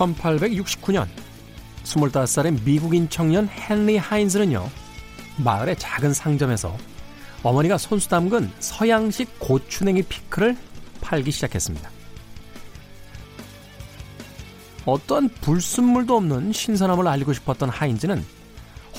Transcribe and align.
1869년 0.00 1.06
25살의 1.84 2.62
미국인 2.64 3.08
청년 3.08 3.48
헨리 3.48 3.96
하인즈는요. 3.96 4.68
마을의 5.38 5.76
작은 5.76 6.12
상점에서 6.12 6.76
어머니가 7.42 7.78
손수 7.78 8.08
담근 8.08 8.50
서양식 8.60 9.38
고추냉이 9.38 10.02
피클을 10.02 10.56
팔기 11.00 11.30
시작했습니다. 11.30 11.90
어떠한 14.84 15.28
불순물도 15.40 16.16
없는 16.16 16.52
신선함을 16.52 17.06
알리고 17.06 17.32
싶었던 17.32 17.68
하인즈는 17.68 18.24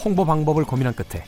홍보 0.03 0.25
방법을 0.25 0.63
고민한 0.63 0.93
끝에 0.93 1.23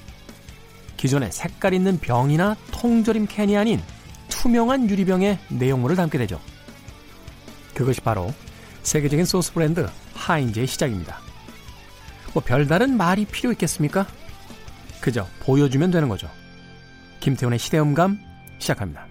기존의 0.98 1.31
색깔 1.31 1.73
있는 1.73 2.00
병이나 2.00 2.55
통조림 2.72 3.28
캔이 3.28 3.58
아닌 3.58 3.81
투명한 4.30 4.90
유리병에 4.90 5.40
내용물을 5.50 5.95
담게 5.95 6.17
되죠. 6.17 6.40
그것이 7.73 8.02
바로 8.02 8.34
세계적인 8.84 9.26
소스 9.26 9.54
브랜드 9.54 9.90
하인즈의 10.14 10.68
시작입니다. 10.68 11.20
뭐 12.34 12.44
별다른 12.44 12.96
말이 12.98 13.26
필요 13.26 13.52
있겠습니까? 13.52 14.06
그저 15.02 15.28
보여주면 15.42 15.92
되는 15.92 16.08
거죠. 16.09 16.30
김태훈의 17.20 17.59
시대음감 17.59 18.20
시작합니다. 18.59 19.08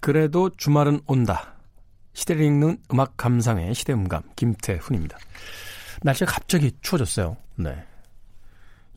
그래도 0.00 0.50
주말은 0.56 1.00
온다. 1.06 1.54
시대를 2.12 2.42
읽는 2.44 2.78
음악 2.92 3.16
감상의 3.16 3.72
시대음감 3.72 4.22
김태훈입니다. 4.34 5.16
날씨가 6.02 6.30
갑자기 6.30 6.72
추워졌어요. 6.80 7.36
네. 7.56 7.84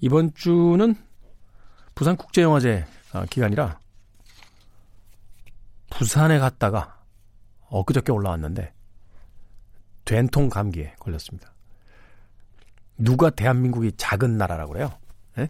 이번 0.01 0.33
주는 0.33 0.95
부산 1.93 2.17
국제영화제 2.17 2.85
어, 3.13 3.25
기간이라 3.29 3.79
부산에 5.89 6.39
갔다가 6.39 6.99
엊그저께 7.69 8.11
올라왔는데 8.11 8.73
된통 10.03 10.49
감기에 10.49 10.95
걸렸습니다. 10.99 11.53
누가 12.97 13.29
대한민국이 13.29 13.91
작은 13.97 14.37
나라라고 14.37 14.73
그래요? 14.73 14.91
네? 15.35 15.49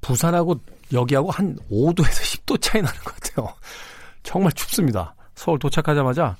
부산하고 0.00 0.60
여기하고 0.92 1.30
한 1.30 1.56
5도에서 1.70 2.44
10도 2.44 2.60
차이 2.62 2.82
나는 2.82 2.98
것 3.00 3.14
같아요. 3.14 3.54
정말 4.22 4.52
춥습니다. 4.52 5.14
서울 5.34 5.58
도착하자마자 5.58 6.36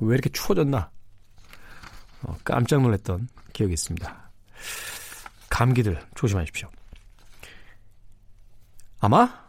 왜 0.00 0.14
이렇게 0.14 0.28
추워졌나 0.30 0.78
어, 0.78 0.90
깜짝 2.44 2.82
놀랐던 2.82 3.28
기억이 3.52 3.72
있습니다. 3.74 4.30
감기들 5.50 6.00
조심하십시오. 6.14 6.68
아마 9.00 9.46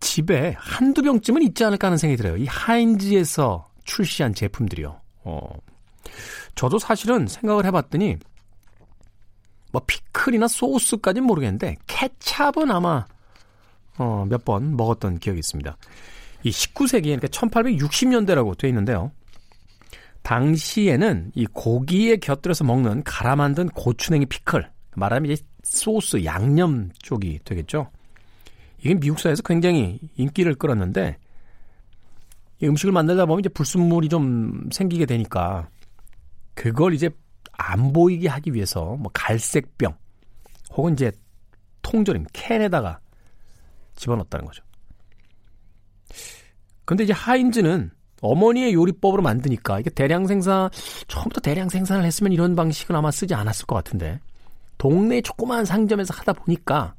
집에 0.00 0.54
한두 0.58 1.02
병쯤은 1.02 1.42
있지 1.42 1.64
않을까 1.64 1.86
하는 1.86 1.96
생각이 1.98 2.16
들어요. 2.20 2.36
이 2.36 2.46
하인즈에서 2.46 3.68
출시한 3.84 4.34
제품들이요. 4.34 5.00
어, 5.24 5.48
저도 6.54 6.78
사실은 6.78 7.26
생각을 7.26 7.64
해봤더니 7.66 8.18
뭐 9.72 9.82
피클이나 9.86 10.48
소스까지는 10.48 11.26
모르겠는데 11.26 11.76
케찹은 11.86 12.70
아마 12.70 13.06
어, 13.98 14.26
몇 14.28 14.44
번 14.44 14.76
먹었던 14.76 15.18
기억이 15.18 15.38
있습니다. 15.38 15.76
이 16.44 16.50
19세기, 16.50 17.04
그러니까 17.04 17.28
1860년대라고 17.28 18.58
되어 18.58 18.68
있는데요. 18.68 19.12
당시에는 20.22 21.32
이 21.34 21.46
고기에 21.46 22.16
곁들여서 22.16 22.64
먹는 22.64 23.02
갈아 23.04 23.36
만든 23.36 23.68
고추냉이 23.68 24.26
피클, 24.26 24.70
말하면 24.94 25.30
이제 25.32 25.42
소스, 25.62 26.24
양념 26.24 26.90
쪽이 27.00 27.40
되겠죠. 27.44 27.90
이게 28.78 28.94
미국 28.94 29.18
사회에서 29.18 29.42
굉장히 29.42 29.98
인기를 30.16 30.54
끌었는데, 30.54 31.18
이 32.60 32.66
음식을 32.66 32.92
만들다 32.92 33.26
보면 33.26 33.40
이제 33.40 33.48
불순물이 33.48 34.08
좀 34.08 34.68
생기게 34.72 35.06
되니까, 35.06 35.68
그걸 36.54 36.94
이제 36.94 37.10
안 37.52 37.92
보이게 37.92 38.28
하기 38.28 38.54
위해서 38.54 38.96
뭐 38.96 39.10
갈색병, 39.12 39.96
혹은 40.72 40.92
이제 40.94 41.12
통조림, 41.82 42.26
캔에다가 42.32 43.00
집어넣었다는 43.96 44.46
거죠. 44.46 44.64
근데 46.84 47.04
이제 47.04 47.12
하인즈는 47.12 47.90
어머니의 48.22 48.72
요리법으로 48.72 49.22
만드니까 49.22 49.80
이게 49.80 49.90
대량 49.90 50.26
생산 50.26 50.70
처음부터 51.08 51.40
대량 51.40 51.68
생산을 51.68 52.04
했으면 52.04 52.32
이런 52.32 52.56
방식은 52.56 52.96
아마 52.96 53.10
쓰지 53.10 53.34
않았을 53.34 53.66
것 53.66 53.74
같은데 53.74 54.20
동네 54.78 55.20
조그마한 55.20 55.64
상점에서 55.64 56.14
하다 56.14 56.32
보니까 56.32 56.94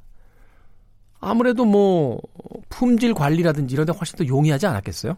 아무래도 1.20 1.66
뭐 1.66 2.20
품질 2.70 3.14
관리라든지 3.14 3.74
이런 3.74 3.86
데 3.86 3.94
훨씬 3.94 4.18
더 4.18 4.28
용이하지 4.28 4.68
않았겠어요? 4.68 5.18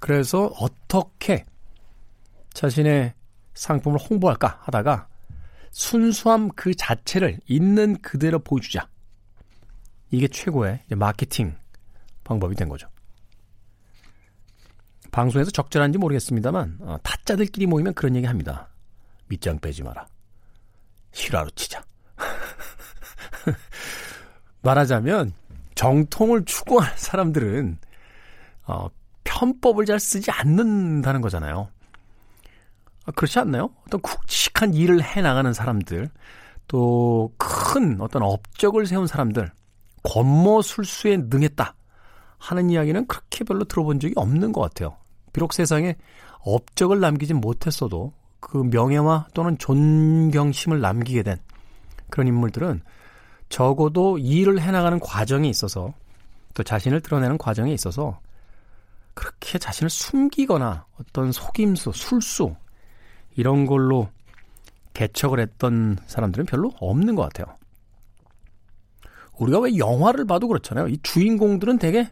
그래서 0.00 0.46
어떻게 0.58 1.44
자신의 2.54 3.14
상품을 3.54 3.98
홍보할까 3.98 4.60
하다가 4.62 5.08
순수함 5.70 6.48
그 6.50 6.74
자체를 6.74 7.38
있는 7.46 7.96
그대로 8.00 8.38
보여주자. 8.38 8.88
이게 10.10 10.28
최고의 10.28 10.80
마케팅 10.96 11.56
방법이 12.24 12.54
된 12.54 12.68
거죠. 12.68 12.88
방송에서 15.12 15.50
적절한지 15.52 15.98
모르겠습니다만 15.98 16.78
어, 16.80 16.96
타짜들끼리 17.02 17.66
모이면 17.66 17.94
그런 17.94 18.16
얘기 18.16 18.26
합니다. 18.26 18.68
밑장 19.28 19.58
빼지 19.60 19.84
마라. 19.84 20.06
실화로 21.12 21.50
치자. 21.50 21.84
말하자면 24.62 25.32
정통을 25.74 26.44
추구하는 26.44 26.92
사람들은 26.96 27.78
어, 28.66 28.88
편법을 29.24 29.86
잘 29.86 30.00
쓰지 30.00 30.30
않는다는 30.30 31.20
거잖아요. 31.20 31.68
아, 33.04 33.12
그렇지 33.12 33.38
않나요? 33.38 33.70
어떤 33.86 34.00
굵직한 34.00 34.74
일을 34.74 35.02
해 35.02 35.20
나가는 35.22 35.52
사람들, 35.52 36.08
또 36.68 37.30
큰 37.72 38.00
어떤 38.00 38.22
업적을 38.22 38.86
세운 38.86 39.06
사람들, 39.06 39.50
권모 40.02 40.62
술수에 40.62 41.16
능했다 41.16 41.74
하는 42.38 42.70
이야기는 42.70 43.06
그렇게 43.06 43.44
별로 43.44 43.64
들어본 43.64 44.00
적이 44.00 44.14
없는 44.16 44.52
것 44.52 44.60
같아요. 44.60 44.96
비록 45.32 45.52
세상에 45.52 45.96
업적을 46.40 47.00
남기진 47.00 47.40
못했어도 47.40 48.12
그 48.40 48.58
명예와 48.58 49.28
또는 49.34 49.56
존경심을 49.58 50.80
남기게 50.80 51.22
된 51.22 51.36
그런 52.10 52.26
인물들은 52.26 52.82
적어도 53.48 54.18
일을 54.18 54.60
해나가는 54.60 54.98
과정에 54.98 55.48
있어서 55.48 55.92
또 56.54 56.62
자신을 56.62 57.00
드러내는 57.00 57.38
과정에 57.38 57.72
있어서 57.72 58.20
그렇게 59.14 59.58
자신을 59.58 59.90
숨기거나 59.90 60.86
어떤 60.98 61.32
속임수, 61.32 61.92
술수 61.92 62.54
이런 63.36 63.66
걸로 63.66 64.08
개척을 64.94 65.40
했던 65.40 65.98
사람들은 66.06 66.46
별로 66.46 66.72
없는 66.80 67.14
것 67.14 67.22
같아요. 67.22 67.56
우리가 69.38 69.60
왜 69.60 69.76
영화를 69.76 70.26
봐도 70.26 70.48
그렇잖아요. 70.48 70.88
이 70.88 70.98
주인공들은 71.02 71.78
되게 71.78 72.00
아, 72.02 72.10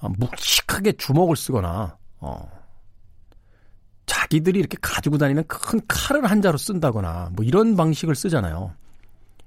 묵직하게 0.00 0.92
주먹을 0.92 1.36
쓰거나 1.36 1.96
어, 2.20 2.50
자기들이 4.06 4.58
이렇게 4.58 4.76
가지고 4.80 5.18
다니는 5.18 5.44
큰 5.46 5.80
칼을 5.88 6.24
한 6.26 6.40
자로 6.40 6.56
쓴다거나 6.56 7.30
뭐 7.32 7.44
이런 7.44 7.76
방식을 7.76 8.14
쓰잖아요. 8.14 8.74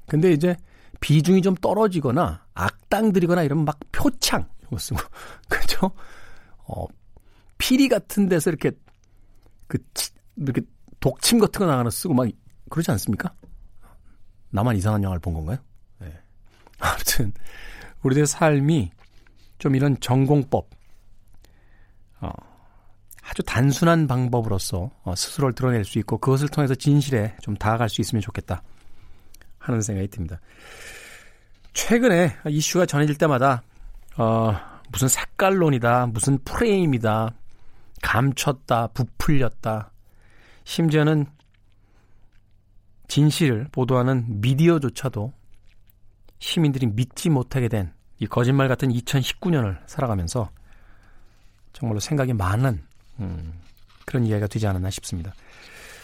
근데 0.07 0.31
이제 0.31 0.55
비중이 0.99 1.41
좀 1.41 1.55
떨어지거나 1.55 2.45
악당들이거나 2.53 3.43
이러면 3.43 3.65
막 3.65 3.79
표창 3.91 4.47
이거 4.63 4.77
쓰고 4.77 4.99
그죠? 5.49 5.91
어 6.67 6.85
피리 7.57 7.87
같은 7.87 8.27
데서 8.27 8.49
이렇게 8.49 8.71
그 9.67 9.77
이렇게 10.35 10.61
독침 10.99 11.39
같은 11.39 11.59
거 11.59 11.65
나가는 11.65 11.89
쓰고 11.89 12.13
막 12.13 12.27
그러지 12.69 12.91
않습니까? 12.91 13.33
나만 14.49 14.75
이상한 14.75 15.01
영화를 15.03 15.19
본 15.19 15.33
건가요? 15.33 15.57
네. 15.99 16.13
아무튼 16.79 17.33
우리들의 18.03 18.27
삶이 18.27 18.91
좀 19.61 19.75
이런 19.75 19.95
전공법, 19.99 20.71
어, 22.19 22.31
아주 23.21 23.43
단순한 23.43 24.07
방법으로서 24.07 24.89
어, 25.03 25.15
스스로를 25.15 25.53
드러낼 25.53 25.85
수 25.85 25.99
있고 25.99 26.17
그것을 26.17 26.49
통해서 26.49 26.73
진실에 26.73 27.35
좀 27.41 27.55
다가갈 27.55 27.87
수 27.87 28.01
있으면 28.01 28.23
좋겠다 28.23 28.63
하는 29.59 29.81
생각이 29.81 30.07
듭니다. 30.07 30.41
최근에 31.73 32.35
이슈가 32.47 32.87
전해질 32.87 33.19
때마다 33.19 33.61
어, 34.17 34.57
무슨 34.91 35.07
색깔론이다, 35.07 36.07
무슨 36.07 36.39
프레임이다, 36.39 37.29
감췄다, 38.01 38.87
부풀렸다, 38.87 39.91
심지어는 40.63 41.27
진실을 43.07 43.67
보도하는 43.71 44.41
미디어조차도 44.41 45.31
시민들이 46.39 46.87
믿지 46.87 47.29
못하게 47.29 47.67
된 47.67 47.93
이 48.21 48.27
거짓말 48.27 48.67
같은 48.67 48.89
2019년을 48.89 49.79
살아가면서 49.87 50.51
정말로 51.73 51.99
생각이 51.99 52.33
많은 52.33 52.83
음, 53.19 53.59
그런 54.05 54.25
이야기가 54.25 54.45
되지 54.45 54.67
않았나 54.67 54.91
싶습니다. 54.91 55.33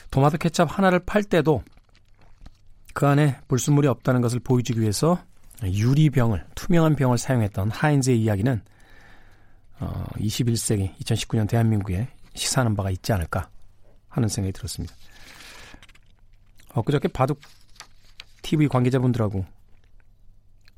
토마토 0.09 0.39
케찹 0.39 0.67
하나를 0.67 0.99
팔 1.05 1.23
때도 1.23 1.63
그 2.95 3.05
안에 3.05 3.39
불순물이 3.47 3.87
없다는 3.87 4.21
것을 4.21 4.39
보여주기 4.39 4.81
위해서 4.81 5.23
유리병을 5.63 6.43
투명한 6.55 6.95
병을 6.95 7.19
사용했던 7.19 7.69
하인즈의 7.69 8.19
이야기는 8.19 8.61
어, 9.79 10.05
21세기 10.15 10.95
2019년 10.97 11.47
대한민국에 11.47 12.07
시사하는 12.33 12.75
바가 12.75 12.89
있지 12.89 13.13
않을까 13.13 13.47
하는 14.09 14.27
생각이 14.27 14.53
들었습니다. 14.53 14.95
엊그저께 16.73 17.09
바둑 17.09 17.39
TV 18.41 18.67
관계자분들하고 18.69 19.45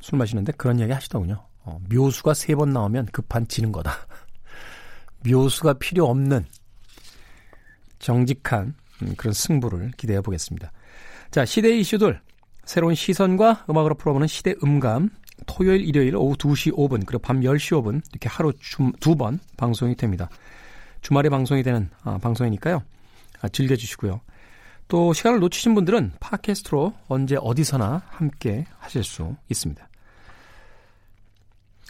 술 0.01 0.17
마시는데 0.17 0.53
그런 0.53 0.79
이야기 0.79 0.91
하시더군요. 0.93 1.45
어, 1.63 1.79
묘수가 1.93 2.33
세 2.33 2.55
번 2.55 2.69
나오면 2.71 3.07
급한 3.07 3.47
지는 3.47 3.71
거다. 3.71 3.91
묘수가 5.27 5.73
필요 5.73 6.05
없는 6.07 6.45
정직한 7.99 8.73
음, 9.01 9.13
그런 9.17 9.33
승부를 9.33 9.91
기대해 9.97 10.21
보겠습니다. 10.21 10.71
자, 11.31 11.45
시대 11.45 11.77
이슈들 11.77 12.21
새로운 12.65 12.95
시선과 12.95 13.65
음악으로 13.69 13.95
풀어보는 13.95 14.27
시대 14.27 14.55
음감 14.63 15.09
토요일, 15.45 15.81
일요일 15.87 16.15
오후 16.15 16.35
2시 16.35 16.73
5분 16.73 17.05
그리고 17.05 17.19
밤 17.19 17.41
10시 17.41 17.81
5분 17.81 18.01
이렇게 18.11 18.29
하루 18.29 18.53
두 18.99 19.15
번 19.15 19.39
방송이 19.57 19.95
됩니다. 19.95 20.29
주말에 21.01 21.29
방송이 21.29 21.63
되는 21.63 21.89
아, 22.03 22.17
방송이니까요. 22.17 22.83
아, 23.41 23.49
즐겨주시고요. 23.49 24.21
또 24.87 25.13
시간을 25.13 25.39
놓치신 25.39 25.75
분들은 25.75 26.13
팟캐스트로 26.19 26.93
언제 27.07 27.37
어디서나 27.39 28.01
함께 28.09 28.65
하실 28.79 29.03
수 29.03 29.35
있습니다. 29.49 29.87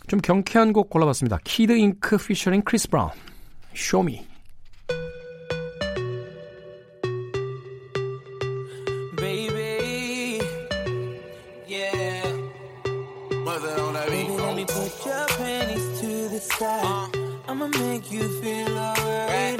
좀 0.09 0.19
경쾌한 0.19 0.73
곡 0.73 0.89
골라봤습니다. 0.89 1.37
Kid 1.43 1.77
Ink 1.77 2.17
featuring 2.17 2.63
Chris 2.63 2.89
Brown, 2.89 3.11
Show 3.75 4.05
Me. 4.05 4.27
I'ma 17.47 17.67
make 17.67 18.11
you 18.11 18.41
feel 18.41 18.77
alright. 18.77 19.59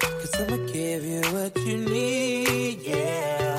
Cause 0.00 0.34
I'ma 0.40 0.56
give 0.72 1.04
you 1.04 1.22
what 1.32 1.56
you 1.66 1.78
need, 1.78 2.82
yeah. 2.82 3.51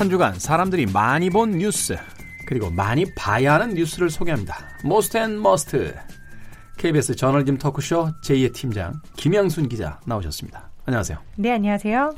한 0.00 0.08
주간 0.08 0.38
사람들이 0.38 0.86
많이 0.86 1.28
본 1.28 1.50
뉴스 1.58 1.94
그리고 2.46 2.70
많이 2.70 3.04
봐야 3.14 3.52
하는 3.52 3.74
뉴스를 3.74 4.08
소개합니다. 4.08 4.56
Most 4.82 5.18
and 5.18 5.38
Must 5.38 5.92
KBS 6.78 7.16
저널짐 7.16 7.58
토크쇼 7.58 8.08
제2의 8.24 8.54
팀장 8.54 8.94
김양순 9.18 9.68
기자 9.68 10.00
나오셨습니다. 10.06 10.70
안녕하세요. 10.86 11.18
네, 11.36 11.52
안녕하세요. 11.52 12.14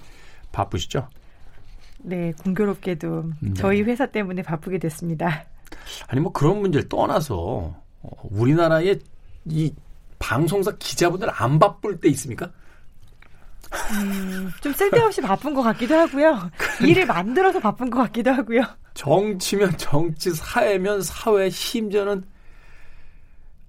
바쁘시죠? 0.53 1.09
네, 1.99 2.31
공교롭게도 2.45 3.25
네. 3.41 3.55
저희 3.55 3.83
회사 3.83 4.07
때문에 4.07 4.43
바쁘게 4.43 4.79
됐습니다. 4.79 5.43
아니 6.07 6.21
뭐 6.21 6.31
그런 6.31 6.61
문제를 6.61 6.89
떠나서 6.89 7.75
어, 8.01 8.11
우리나라의 8.31 9.01
이 9.47 9.75
방송사 10.21 10.71
기자분들 10.79 11.29
안 11.33 11.59
바쁠 11.59 11.99
때 11.99 12.09
있습니까? 12.11 12.53
좀 14.61 14.73
쓸데없이 14.73 15.21
바쁜 15.21 15.55
것 15.55 15.63
같기도 15.63 15.95
하고요. 15.97 16.51
그러니까. 16.57 16.87
일을 16.87 17.07
만들어서 17.07 17.61
바쁜 17.61 17.91
것 17.91 17.99
같기도 18.01 18.31
하고요. 18.33 18.63
정치면 18.95 19.77
정치, 19.79 20.31
사회면 20.31 21.03
사회, 21.03 21.49
심지어는 21.51 22.23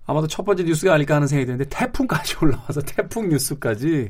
아마도 0.05 0.27
첫 0.27 0.43
번째 0.43 0.63
뉴스가 0.63 0.93
아닐까 0.93 1.15
하는 1.15 1.27
생각이 1.27 1.45
드는데 1.45 1.65
태풍까지 1.69 2.35
올라와서 2.43 2.81
태풍 2.81 3.29
뉴스까지 3.29 4.09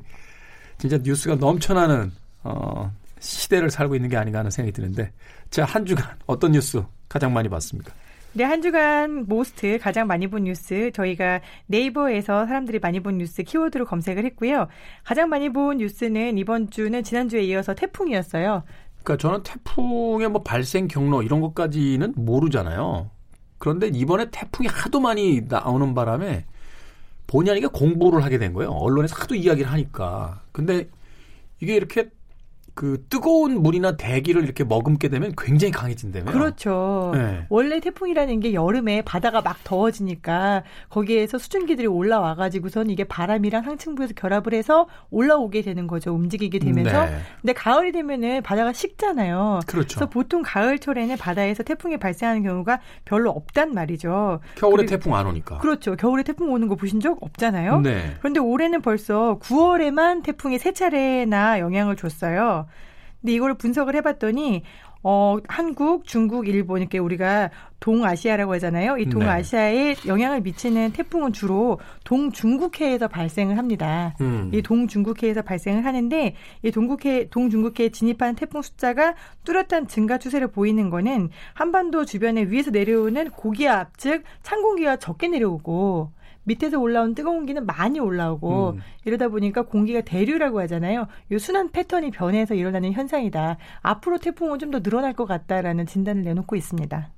진짜 0.79 0.97
뉴스가 0.97 1.35
넘쳐나는 1.35 2.11
어, 2.43 2.91
시대를 3.19 3.69
살고 3.69 3.95
있는 3.95 4.09
게 4.09 4.17
아닌가 4.17 4.39
하는 4.39 4.49
생각이 4.49 4.73
드는데 4.73 5.11
자 5.51 5.63
한 5.65 5.85
주간 5.85 6.17
어떤 6.25 6.51
뉴스 6.51 6.83
가장 7.07 7.31
많이 7.31 7.47
봤습니까? 7.47 7.93
네, 8.35 8.43
한 8.43 8.63
주간 8.63 9.27
most 9.27 9.77
가장 9.79 10.07
많이 10.07 10.25
본 10.25 10.45
뉴스 10.45 10.89
저희가 10.91 11.41
네이버에서 11.67 12.47
사람들이 12.47 12.79
많이 12.79 12.99
본 12.99 13.19
뉴스 13.19 13.43
키워드로 13.43 13.85
검색을 13.85 14.25
했고요. 14.25 14.67
가장 15.03 15.29
많이 15.29 15.49
본 15.49 15.77
뉴스는 15.77 16.39
이번 16.39 16.71
주는 16.71 17.03
지난주에 17.03 17.43
이어서 17.43 17.75
태풍이었어요. 17.75 18.63
그러니까 19.03 19.17
저는 19.21 19.43
태풍의 19.43 20.29
뭐 20.29 20.41
발생 20.41 20.87
경로 20.87 21.21
이런 21.21 21.41
것까지는 21.41 22.13
모르잖아요. 22.15 23.11
그런데 23.59 23.89
이번에 23.93 24.31
태풍이 24.31 24.67
하도 24.67 24.99
많이 24.99 25.41
나오는 25.47 25.93
바람에 25.93 26.45
본의 27.27 27.51
아니게 27.51 27.67
공부를 27.67 28.23
하게 28.23 28.39
된 28.39 28.53
거예요. 28.53 28.71
언론에서 28.71 29.15
하도 29.15 29.35
이야기를 29.35 29.71
하니까. 29.71 30.41
근데 30.51 30.89
이게 31.59 31.75
이렇게 31.75 32.09
그 32.75 33.05
뜨거운 33.07 33.61
물이나 33.61 33.97
대기를 33.97 34.43
이렇게 34.43 34.63
머금게 34.63 35.09
되면 35.09 35.33
굉장히 35.37 35.71
강해진다며요. 35.71 36.33
그렇죠. 36.33 37.11
네. 37.13 37.45
원래 37.49 37.79
태풍이라는 37.79 38.39
게 38.39 38.53
여름에 38.53 39.03
바다가 39.03 39.41
막 39.41 39.63
더워지니까 39.63 40.63
거기에서 40.89 41.37
수증기들이 41.37 41.85
올라와 41.85 42.33
가지고선 42.33 42.89
이게 42.89 43.03
바람이랑 43.03 43.63
상층부에서 43.63 44.13
결합을 44.15 44.55
해서 44.55 44.87
올라오게 45.11 45.61
되는 45.61 45.85
거죠. 45.85 46.13
움직이게 46.13 46.57
되면서. 46.57 47.05
네. 47.05 47.17
근데 47.41 47.53
가을이 47.53 47.91
되면은 47.91 48.41
바다가 48.41 48.73
식잖아요. 48.73 49.59
그렇죠. 49.67 49.99
그래서 49.99 50.09
보통 50.09 50.41
가을철에는 50.43 51.17
바다에서 51.17 51.61
태풍이 51.61 51.97
발생하는 51.97 52.41
경우가 52.41 52.79
별로 53.05 53.29
없단 53.29 53.73
말이죠. 53.73 54.39
겨울에 54.55 54.87
태풍 54.87 55.13
안 55.15 55.27
오니까. 55.27 55.59
그렇죠. 55.59 55.95
겨울에 55.95 56.23
태풍 56.23 56.51
오는 56.51 56.67
거 56.67 56.75
보신 56.75 56.99
적 56.99 57.21
없잖아요. 57.21 57.81
네. 57.81 58.15
그런데 58.19 58.39
올해는 58.39 58.81
벌써 58.81 59.37
9월에만 59.43 60.23
태풍이 60.23 60.57
세 60.57 60.71
차례나 60.71 61.59
영향을 61.59 61.95
줬어요. 61.95 62.63
근데 63.23 63.33
이걸 63.33 63.53
분석을 63.53 63.95
해봤더니 63.95 64.63
어, 65.05 65.37
한국, 65.49 66.05
중국, 66.05 66.47
일본 66.47 66.79
이렇게 66.79 66.97
우리가 66.97 67.49
동아시아라고 67.81 68.53
하잖아요. 68.53 68.97
이 68.97 69.05
네. 69.05 69.09
동아시아에 69.09 69.95
영향을 70.07 70.41
미치는 70.41 70.91
태풍은 70.93 71.33
주로 71.33 71.79
동중국해에서 72.05 73.07
발생을 73.09 73.57
합니다. 73.57 74.15
음. 74.21 74.49
이 74.53 74.61
동중국해에서 74.61 75.41
발생을 75.41 75.83
하는데 75.85 76.35
이 76.61 76.71
동국해 76.71 77.27
동중국해에 77.29 77.89
진입하는 77.89 78.35
태풍 78.35 78.61
숫자가 78.61 79.15
뚜렷한 79.43 79.87
증가 79.87 80.17
추세를 80.17 80.47
보이는 80.47 80.89
거는 80.89 81.29
한반도 81.53 82.05
주변에 82.05 82.43
위에서 82.43 82.71
내려오는 82.71 83.29
고기압 83.31 83.97
즉 83.97 84.23
찬 84.43 84.61
공기가 84.61 84.95
적게 84.97 85.27
내려오고 85.27 86.11
밑에서 86.45 86.79
올라온 86.79 87.15
뜨거운 87.15 87.37
공기는 87.37 87.65
많이 87.65 87.99
올라오고 87.99 88.71
음. 88.71 88.81
이러다 89.05 89.29
보니까 89.29 89.63
공기가 89.63 90.01
대류라고 90.01 90.59
하잖아요. 90.61 91.07
이 91.31 91.39
순환 91.39 91.71
패턴이 91.71 92.11
변해서 92.11 92.53
일어나는 92.53 92.91
현상이다. 92.91 93.57
앞으로 93.81 94.17
태풍은 94.17 94.59
좀 94.59 94.71
더 94.71 94.79
늘어날 94.81 95.13
것 95.13 95.25
같다라는 95.25 95.85
진단을 95.85 96.23
내놓고 96.23 96.55
있습니다. 96.55 97.09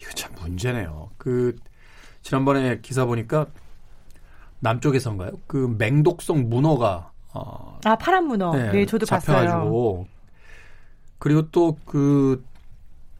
이거 0.00 0.10
참 0.14 0.32
문제네요. 0.40 1.10
그 1.18 1.56
지난번에 2.22 2.80
기사 2.80 3.04
보니까 3.04 3.46
남쪽에선가요? 4.60 5.30
그 5.46 5.74
맹독성 5.78 6.48
문어가 6.48 7.12
어, 7.34 7.78
아 7.84 7.96
파란 7.96 8.26
문어. 8.26 8.52
네, 8.54 8.86
저도 8.86 9.04
봤어요. 9.06 9.36
잡혀가지고 9.44 10.06
그리고 11.18 11.50
또 11.50 11.76
그 11.84 12.42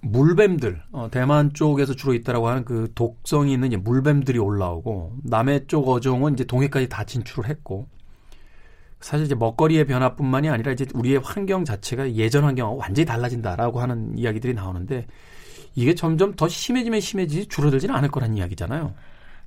물뱀들 0.05 0.83
어, 0.93 1.09
대만 1.11 1.53
쪽에서 1.53 1.95
주로 1.95 2.15
있다라고 2.15 2.49
하는 2.49 2.65
그 2.65 2.91
독성이 2.95 3.53
있는 3.53 3.69
이제 3.69 3.77
물뱀들이 3.77 4.39
올라오고 4.39 5.17
남해 5.25 5.67
쪽 5.67 5.89
어종은 5.89 6.35
이제 6.35 6.45
동해까지 6.45 6.89
다 6.89 7.05
진출을 7.05 7.49
했고 7.49 7.89
사실 9.01 9.27
이제 9.27 9.35
먹거리의 9.35 9.87
변화뿐만이 9.87 10.49
아니라 10.49 10.73
이제 10.73 10.87
우리의 10.95 11.19
환경 11.19 11.65
자체가 11.65 12.15
예전 12.15 12.45
환경하고 12.45 12.79
완전히 12.79 13.05
달라진다라고 13.05 13.81
하는 13.81 14.17
이야기들이 14.17 14.55
나오는데 14.55 15.07
이게 15.75 15.95
점점 15.95 16.35
더 16.35 16.49
심해지면 16.49 17.01
심해지지 17.01 17.47
줄어들지는 17.47 17.95
않을 17.95 18.11
거란 18.11 18.37
이야기잖아요. 18.37 18.95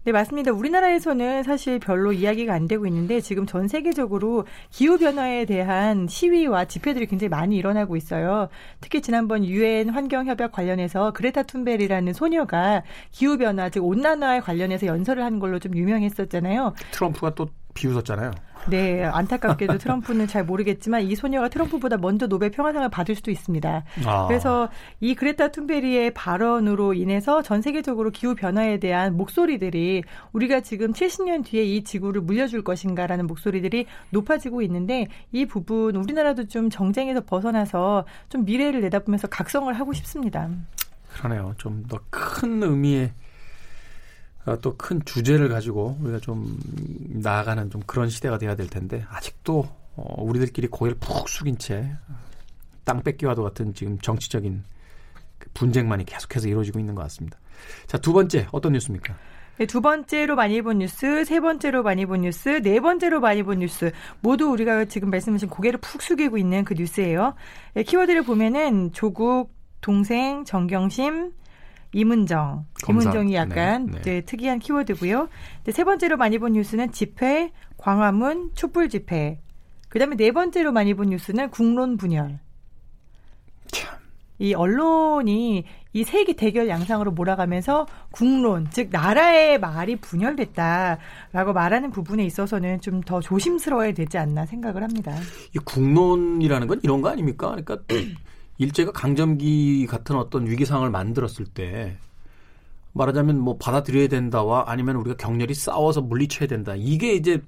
네, 0.07 0.13
맞습니다. 0.13 0.53
우리나라에서는 0.53 1.43
사실 1.43 1.79
별로 1.79 2.13
이야기가 2.13 2.53
안 2.53 2.65
되고 2.65 2.87
있는데 2.87 3.19
지금 3.19 3.45
전 3.45 3.67
세계적으로 3.67 4.45
기후 4.69 4.97
변화에 4.97 5.43
대한 5.43 6.07
시위와 6.07 6.63
집회들이 6.63 7.07
굉장히 7.07 7.27
많이 7.27 7.57
일어나고 7.57 7.97
있어요. 7.97 8.47
특히 8.79 9.01
지난번 9.01 9.43
유엔 9.43 9.89
환경 9.89 10.25
협약 10.25 10.53
관련해서 10.53 11.11
그레타 11.11 11.43
툰베리라는 11.43 12.13
소녀가 12.13 12.83
기후 13.11 13.37
변화 13.37 13.69
즉 13.69 13.83
온난화에 13.83 14.39
관련해서 14.39 14.85
연설을 14.85 15.21
하는 15.21 15.39
걸로 15.39 15.59
좀 15.59 15.75
유명했었잖아요. 15.75 16.73
트럼프가 16.91 17.35
또 17.35 17.49
비웃었잖아요. 17.73 18.31
네, 18.69 19.03
안타깝게도 19.03 19.77
트럼프는 19.77 20.27
잘 20.27 20.43
모르겠지만 20.43 21.03
이 21.03 21.15
소녀가 21.15 21.47
트럼프보다 21.49 21.97
먼저 21.97 22.27
노벨 22.27 22.51
평화상을 22.51 22.87
받을 22.89 23.15
수도 23.15 23.31
있습니다. 23.31 23.83
아. 24.05 24.27
그래서 24.27 24.69
이 24.99 25.15
그레타 25.15 25.49
툰베리의 25.49 26.13
발언으로 26.13 26.93
인해서 26.93 27.41
전 27.41 27.61
세계적으로 27.61 28.09
기후 28.11 28.35
변화에 28.35 28.79
대한 28.79 29.15
목소리들이 29.15 30.03
우리가 30.33 30.61
지금 30.61 30.91
70년 30.91 31.45
뒤에 31.45 31.63
이 31.63 31.83
지구를 31.83 32.21
물려줄 32.21 32.63
것인가라는 32.63 33.27
목소리들이 33.27 33.85
높아지고 34.09 34.61
있는데 34.63 35.07
이 35.31 35.45
부분 35.45 35.95
우리나라도 35.95 36.47
좀 36.47 36.69
정쟁에서 36.69 37.21
벗어나서 37.25 38.05
좀 38.29 38.43
미래를 38.45 38.81
내다보면서 38.81 39.27
각성을 39.27 39.71
하고 39.73 39.93
싶습니다. 39.93 40.49
그러네요. 41.13 41.53
좀 41.57 41.83
더 41.87 41.99
큰 42.09 42.61
의미의 42.63 43.05
어, 43.05 43.26
또 44.55 44.77
큰 44.77 45.01
주제를 45.03 45.49
가지고 45.49 45.97
우리가 46.01 46.19
좀 46.19 46.57
나아가는 47.09 47.69
좀 47.69 47.81
그런 47.85 48.09
시대가 48.09 48.37
돼야 48.37 48.55
될 48.55 48.67
텐데 48.67 49.05
아직도 49.09 49.67
어, 49.95 50.23
우리들끼리 50.23 50.67
고개를 50.67 50.97
푹 50.99 51.27
숙인 51.27 51.57
채 51.57 51.91
땅 52.87 53.03
뺏기와도 53.03 53.43
같은 53.43 53.73
지금 53.73 53.99
정치적인 53.99 54.63
그 55.37 55.49
분쟁만이 55.53 56.05
계속해서 56.05 56.47
이루어지고 56.47 56.79
있는 56.79 56.95
것 56.95 57.01
같습니다. 57.03 57.37
자, 57.85 57.97
두 57.97 58.13
번째 58.13 58.47
어떤 58.53 58.71
뉴스입니까? 58.71 59.13
네, 59.57 59.65
두 59.65 59.81
번째로 59.81 60.35
많이 60.35 60.61
본 60.61 60.77
뉴스, 60.79 61.25
세 61.25 61.39
번째로 61.41 61.83
많이 61.83 62.05
본 62.05 62.21
뉴스, 62.21 62.61
네 62.61 62.79
번째로 62.79 63.19
많이 63.19 63.43
본 63.43 63.59
뉴스 63.59 63.91
모두 64.21 64.45
우리가 64.45 64.85
지금 64.85 65.09
말씀하신 65.09 65.49
고개를 65.49 65.79
푹 65.81 66.01
숙이고 66.01 66.37
있는 66.37 66.63
그 66.63 66.75
뉴스예요. 66.75 67.33
네, 67.73 67.83
키워드를 67.83 68.23
보면은 68.23 68.93
조국 68.93 69.51
동생 69.81 70.45
정경심 70.45 71.33
이문정, 71.97 72.65
검사. 72.83 73.09
이문정이 73.09 73.33
약간 73.33 73.87
네, 73.87 74.01
네. 74.01 74.21
특이한 74.21 74.59
키워드고요. 74.59 75.29
세 75.71 75.83
번째로 75.83 76.15
많이 76.15 76.37
본 76.37 76.53
뉴스는 76.53 76.91
집회, 76.91 77.51
광화문, 77.77 78.51
촛불 78.53 78.87
집회. 78.87 79.39
그다음에 79.89 80.15
네 80.15 80.31
번째로 80.31 80.71
많이 80.71 80.93
본 80.93 81.09
뉴스는 81.09 81.49
국론 81.49 81.97
분열. 81.97 82.39
참. 83.71 83.97
이 84.37 84.53
언론이 84.53 85.65
이 85.93 86.03
세계 86.03 86.33
대결 86.33 86.67
양상으로 86.69 87.09
몰아가면서 87.09 87.87
국론, 88.11 88.67
즉 88.69 88.89
나라의 88.91 89.59
말이 89.59 89.95
분열됐다라고 89.95 91.53
말하는 91.53 91.89
부분에 91.89 92.23
있어서는 92.23 92.79
좀 92.81 93.01
더 93.01 93.19
조심스러워야 93.21 93.93
되지 93.93 94.19
않나 94.19 94.45
생각을 94.45 94.83
합니다. 94.83 95.15
이 95.55 95.57
국론이라는 95.59 96.67
건 96.67 96.79
이런 96.83 97.01
거 97.01 97.09
아닙니까? 97.09 97.55
그러니까 97.55 97.77
일제가 98.57 98.91
강점기 98.91 99.85
같은 99.87 100.15
어떤 100.15 100.47
위기 100.47 100.65
상황을 100.65 100.89
만들었을 100.89 101.45
때 101.45 101.97
말하자면 102.93 103.39
뭐 103.39 103.57
받아들여야 103.57 104.07
된다와 104.07 104.65
아니면 104.67 104.95
우리가 104.95 105.17
격렬히 105.17 105.53
싸워서 105.53 106.01
물리쳐야 106.01 106.47
된다. 106.47 106.73
이게 106.75 107.13
이제 107.13 107.41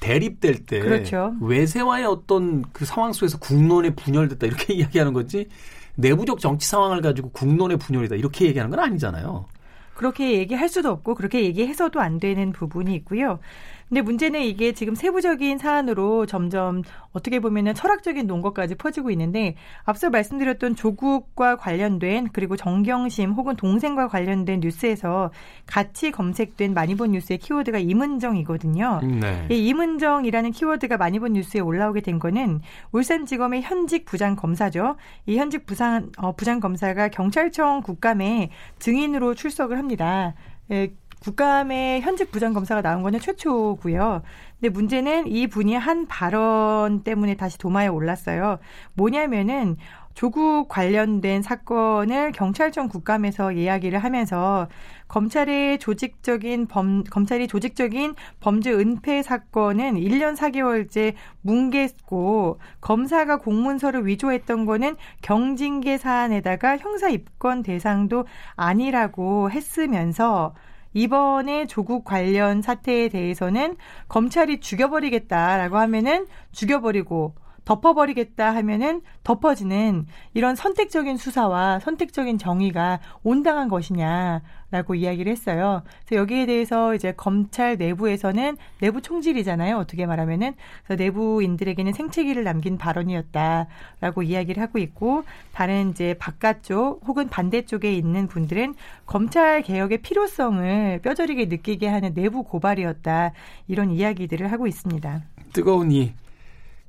대립될 0.00 0.66
때 0.66 0.80
그렇죠. 0.80 1.34
외세와의 1.40 2.06
어떤 2.06 2.62
그 2.72 2.84
상황 2.84 3.12
속에서 3.12 3.38
국론의 3.38 3.94
분열됐다 3.96 4.46
이렇게 4.46 4.72
이야기하는 4.74 5.12
거지 5.12 5.48
내부적 5.96 6.40
정치 6.40 6.68
상황을 6.68 7.00
가지고 7.00 7.30
국론의 7.30 7.78
분열이다 7.78 8.16
이렇게 8.16 8.46
얘기하는 8.46 8.70
건 8.70 8.80
아니잖아요. 8.80 9.46
그렇게 9.94 10.34
얘기할 10.34 10.68
수도 10.68 10.90
없고 10.90 11.14
그렇게 11.14 11.44
얘기해서도 11.44 12.00
안 12.00 12.20
되는 12.20 12.52
부분이 12.52 12.94
있고요. 12.96 13.38
근데 13.88 14.02
문제는 14.02 14.42
이게 14.42 14.72
지금 14.72 14.94
세부적인 14.94 15.58
사안으로 15.58 16.26
점점 16.26 16.82
어떻게 17.12 17.38
보면은 17.38 17.72
철학적인 17.74 18.26
논거까지 18.26 18.74
퍼지고 18.74 19.10
있는데 19.12 19.54
앞서 19.84 20.10
말씀드렸던 20.10 20.74
조국과 20.74 21.56
관련된 21.56 22.28
그리고 22.32 22.56
정경심 22.56 23.32
혹은 23.32 23.54
동생과 23.54 24.08
관련된 24.08 24.60
뉴스에서 24.60 25.30
같이 25.66 26.10
검색된 26.10 26.74
많이 26.74 26.96
본 26.96 27.12
뉴스의 27.12 27.38
키워드가 27.38 27.78
이문정이거든요. 27.78 29.00
네. 29.20 29.46
이 29.50 29.68
이문정이라는 29.68 30.50
키워드가 30.50 30.96
많이 30.96 31.20
본 31.20 31.34
뉴스에 31.34 31.60
올라오게 31.60 32.00
된 32.00 32.18
거는 32.18 32.60
울산지검의 32.90 33.62
현직 33.62 34.04
부장 34.04 34.34
검사죠. 34.34 34.96
이 35.26 35.38
현직 35.38 35.64
부장 35.64 36.10
어, 36.18 36.34
부장 36.34 36.58
검사가 36.58 37.08
경찰청 37.08 37.82
국감에 37.82 38.50
증인으로 38.80 39.34
출석을 39.34 39.78
합니다. 39.78 40.34
예, 40.72 40.92
국감에 41.20 42.00
현직 42.00 42.30
부장검사가 42.30 42.82
나온 42.82 43.02
거는 43.02 43.20
최초고요. 43.20 44.22
근데 44.60 44.68
문제는 44.68 45.26
이 45.26 45.46
분이 45.46 45.74
한 45.74 46.06
발언 46.06 47.02
때문에 47.02 47.34
다시 47.34 47.58
도마에 47.58 47.88
올랐어요. 47.88 48.58
뭐냐면은 48.94 49.76
조국 50.16 50.68
관련된 50.68 51.42
사건을 51.42 52.32
경찰청 52.32 52.88
국감에서 52.88 53.52
이야기를 53.52 53.98
하면서 53.98 54.66
검찰의 55.08 55.78
조직적인 55.78 56.68
범, 56.68 57.04
검찰이 57.04 57.46
조직적인 57.46 58.14
범죄 58.40 58.72
은폐 58.72 59.22
사건은 59.22 59.96
1년 59.96 60.34
4개월째 60.34 61.12
뭉갰고 61.44 62.58
검사가 62.80 63.36
공문서를 63.36 64.06
위조했던 64.06 64.64
거는 64.64 64.96
경징계 65.20 65.98
사안에다가 65.98 66.78
형사 66.78 67.10
입건 67.10 67.62
대상도 67.62 68.24
아니라고 68.56 69.50
했으면서 69.50 70.54
이번에 70.96 71.66
조국 71.66 72.06
관련 72.06 72.62
사태에 72.62 73.10
대해서는 73.10 73.76
검찰이 74.08 74.60
죽여버리겠다라고 74.60 75.76
하면은 75.76 76.26
죽여버리고 76.52 77.34
덮어버리겠다 77.66 78.54
하면은 78.54 79.02
덮어지는 79.24 80.06
이런 80.32 80.54
선택적인 80.54 81.18
수사와 81.18 81.80
선택적인 81.80 82.38
정의가 82.38 83.00
온당한 83.22 83.68
것이냐라고 83.68 84.94
이야기를 84.94 85.30
했어요. 85.30 85.82
그래서 86.06 86.22
여기에 86.22 86.46
대해서 86.46 86.94
이제 86.94 87.12
검찰 87.12 87.76
내부에서는 87.76 88.56
내부 88.80 89.02
총질이잖아요. 89.02 89.76
어떻게 89.76 90.06
말하면은 90.06 90.54
그래서 90.84 91.02
내부인들에게는 91.02 91.92
생채기를 91.92 92.44
남긴 92.44 92.78
발언이었다라고 92.78 94.22
이야기를 94.22 94.62
하고 94.62 94.78
있고 94.78 95.24
다른 95.52 95.90
이제 95.90 96.14
바깥쪽 96.18 97.02
혹은 97.06 97.28
반대쪽에 97.28 97.92
있는 97.92 98.28
분들은 98.28 98.74
검찰 99.06 99.62
개혁의 99.62 99.98
필요성을 99.98 101.00
뼈저리게 101.02 101.46
느끼게 101.46 101.88
하는 101.88 102.14
내부 102.14 102.44
고발이었다 102.44 103.32
이런 103.66 103.90
이야기들을 103.90 104.52
하고 104.52 104.68
있습니다. 104.68 105.22
뜨거운 105.52 105.90
이 105.90 106.12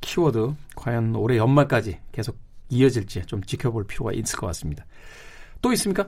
키워드 0.01 0.53
과연 0.75 1.15
올해 1.15 1.37
연말까지 1.37 1.99
계속 2.11 2.37
이어질지 2.69 3.25
좀 3.25 3.43
지켜볼 3.43 3.87
필요가 3.87 4.11
있을 4.13 4.37
것 4.39 4.47
같습니다. 4.47 4.85
또 5.61 5.71
있습니까? 5.73 6.07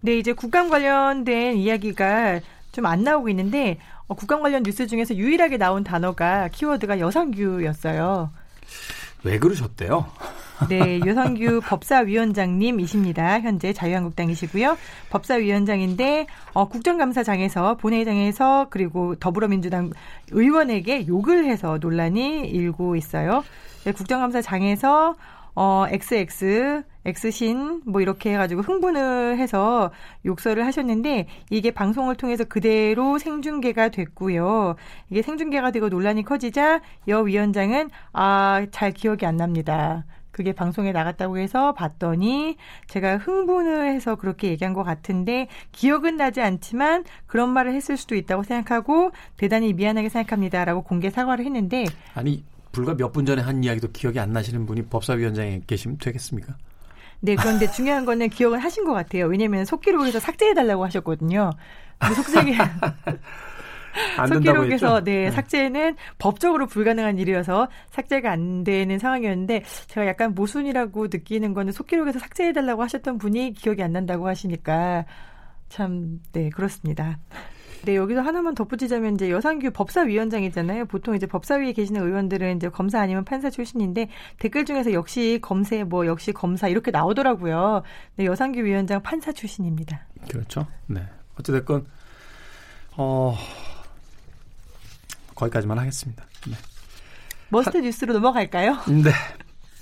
네, 0.00 0.18
이제 0.18 0.32
국감 0.32 0.68
관련된 0.68 1.56
이야기가 1.56 2.40
좀 2.72 2.86
안 2.86 3.04
나오고 3.04 3.28
있는데 3.30 3.78
어, 4.06 4.14
국감 4.14 4.42
관련 4.42 4.62
뉴스 4.64 4.86
중에서 4.86 5.14
유일하게 5.14 5.56
나온 5.56 5.84
단어가 5.84 6.48
키워드가 6.48 6.98
여성규였어요. 6.98 8.30
왜 9.22 9.38
그러셨대요? 9.38 10.06
네, 10.68 11.00
유성규 11.04 11.60
법사위원장님이십니다. 11.66 13.40
현재 13.40 13.72
자유한국당이시고요. 13.72 14.76
법사위원장인데 15.10 16.26
어, 16.52 16.68
국정감사장에서 16.68 17.76
본회의장에서 17.76 18.68
그리고 18.70 19.14
더불어민주당 19.16 19.90
의원에게 20.30 21.06
욕을 21.08 21.44
해서 21.46 21.78
논란이 21.80 22.48
일고 22.48 22.96
있어요. 22.96 23.44
네, 23.84 23.92
국정감사장에서 23.92 25.16
어, 25.56 25.86
XX, 25.88 26.82
X신, 27.04 27.82
뭐 27.86 28.00
이렇게 28.00 28.32
해가지고 28.32 28.62
흥분을 28.62 29.38
해서 29.38 29.92
욕설을 30.24 30.66
하셨는데 30.66 31.28
이게 31.50 31.70
방송을 31.70 32.16
통해서 32.16 32.44
그대로 32.44 33.18
생중계가 33.18 33.90
됐고요. 33.90 34.74
이게 35.10 35.22
생중계가 35.22 35.70
되고 35.70 35.88
논란이 35.88 36.24
커지자 36.24 36.80
여 37.08 37.20
위원장은 37.20 37.90
아, 38.12 38.66
잘 38.72 38.92
기억이 38.92 39.26
안 39.26 39.36
납니다. 39.36 40.04
그게 40.34 40.52
방송에 40.52 40.90
나갔다고 40.90 41.38
해서 41.38 41.74
봤더니 41.74 42.56
제가 42.88 43.18
흥분을 43.18 43.86
해서 43.94 44.16
그렇게 44.16 44.48
얘기한 44.48 44.74
것 44.74 44.82
같은데 44.82 45.46
기억은 45.70 46.16
나지 46.16 46.40
않지만 46.40 47.04
그런 47.26 47.50
말을 47.50 47.72
했을 47.72 47.96
수도 47.96 48.16
있다고 48.16 48.42
생각하고 48.42 49.12
대단히 49.36 49.72
미안하게 49.72 50.08
생각합니다라고 50.08 50.82
공개 50.82 51.08
사과를 51.08 51.44
했는데 51.44 51.84
아니 52.14 52.42
불과 52.72 52.96
몇 52.96 53.12
분 53.12 53.24
전에 53.24 53.40
한 53.42 53.62
이야기도 53.62 53.92
기억이 53.92 54.18
안 54.18 54.32
나시는 54.32 54.66
분이 54.66 54.86
법사위원장에 54.86 55.60
계시면 55.68 55.98
되겠습니까? 55.98 56.56
네, 57.20 57.36
그런데 57.36 57.70
중요한 57.70 58.04
거는 58.04 58.28
기억을 58.28 58.58
하신 58.58 58.84
것 58.84 58.92
같아요. 58.92 59.26
왜냐하면 59.26 59.64
속기록에서 59.64 60.18
삭제해달라고 60.18 60.84
하셨거든요. 60.86 61.52
속삭이 62.12 62.54
속기록에서 64.28 65.04
네, 65.04 65.24
네, 65.24 65.30
삭제는 65.30 65.96
법적으로 66.18 66.66
불가능한 66.66 67.18
일이어서 67.18 67.68
삭제가 67.90 68.30
안 68.30 68.64
되는 68.64 68.98
상황이었는데 68.98 69.64
제가 69.88 70.06
약간 70.06 70.34
모순이라고 70.34 71.06
느끼는 71.06 71.54
거는 71.54 71.72
속기록에서 71.72 72.18
삭제해 72.18 72.52
달라고 72.52 72.82
하셨던 72.82 73.18
분이 73.18 73.52
기억이 73.54 73.82
안 73.82 73.92
난다고 73.92 74.28
하시니까 74.28 75.04
참 75.68 76.20
네 76.32 76.50
그렇습니다. 76.50 77.18
네, 77.84 77.96
여기서 77.96 78.22
하나만 78.22 78.54
덧붙이자면 78.54 79.14
이제 79.14 79.30
여상규 79.30 79.70
법사위원장이잖아요. 79.72 80.86
보통 80.86 81.14
이제 81.14 81.26
법사위에 81.26 81.72
계시는 81.72 82.02
의원들은 82.02 82.56
이제 82.56 82.68
검사 82.70 83.00
아니면 83.00 83.24
판사 83.24 83.50
출신인데 83.50 84.08
댓글 84.38 84.64
중에서 84.64 84.92
역시 84.94 85.38
검새 85.42 85.84
뭐 85.84 86.06
역시 86.06 86.32
검사 86.32 86.66
이렇게 86.68 86.90
나오더라고요. 86.90 87.82
네, 88.16 88.24
여상규 88.24 88.60
위원장 88.64 89.02
판사 89.02 89.32
출신입니다. 89.32 90.06
그렇죠. 90.30 90.66
네. 90.86 91.02
어찌됐건 91.38 91.86
어 92.96 93.36
거기까지만 95.44 95.78
하겠습니다. 95.78 96.24
네. 96.46 96.54
must 97.48 97.78
뉴스로 97.78 98.12
넘어갈까요? 98.14 98.78
네. 98.86 99.12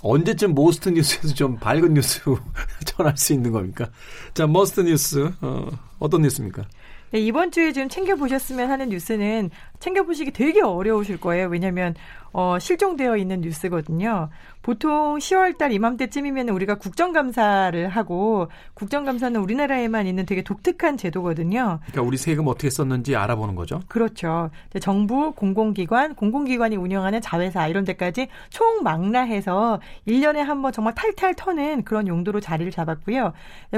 언제쯤 0.03 0.55
must 0.55 0.89
뉴스에서 0.89 1.35
좀 1.35 1.59
밝은 1.59 1.95
뉴스 1.95 2.21
전할 2.85 3.17
수 3.17 3.33
있는 3.33 3.53
겁니까? 3.53 3.89
자, 4.35 4.47
must 4.47 4.81
뉴스 4.81 5.31
어, 5.41 5.69
어떤 5.99 6.23
뉴스입니까? 6.23 6.65
네, 7.13 7.21
이번 7.21 7.51
주에 7.51 7.73
좀 7.73 7.89
챙겨보셨으면 7.89 8.71
하는 8.71 8.89
뉴스는 8.89 9.51
챙겨보시기 9.83 10.31
되게 10.31 10.63
어려우실 10.63 11.19
거예요. 11.21 11.49
왜냐하면 11.49 11.95
어, 12.35 12.59
실종되어 12.59 13.19
있는 13.19 13.43
뉴스거든요. 13.43 14.31
보통 14.63 15.19
10월달 15.19 15.73
이맘때쯤이면 15.73 16.49
우리가 16.51 16.77
국정감사를 16.77 17.89
하고 17.89 18.49
국정감사는 18.75 19.39
우리나라에만 19.39 20.07
있는 20.07 20.25
되게 20.25 20.43
독특한 20.43 20.97
제도거든요. 20.97 21.81
그러니까 21.83 22.03
우리 22.03 22.17
세금 22.17 22.47
어떻게 22.47 22.71
썼는지 22.71 23.17
알아보는 23.17 23.55
거죠. 23.55 23.81
그렇죠. 23.89 24.51
정부, 24.81 25.33
공공기관, 25.33 26.15
공공기관이 26.15 26.77
운영하는 26.77 27.21
자회사 27.21 27.67
이런 27.67 27.85
데까지 27.85 28.29
총망라해서 28.51 29.81
1년에 30.07 30.37
한 30.39 30.63
번 30.63 30.71
정말 30.73 30.95
탈탈 30.95 31.35
터는 31.35 31.83
그런 31.83 32.07
용도로 32.07 32.39
자리를 32.39 32.71
잡았고요. 32.71 33.33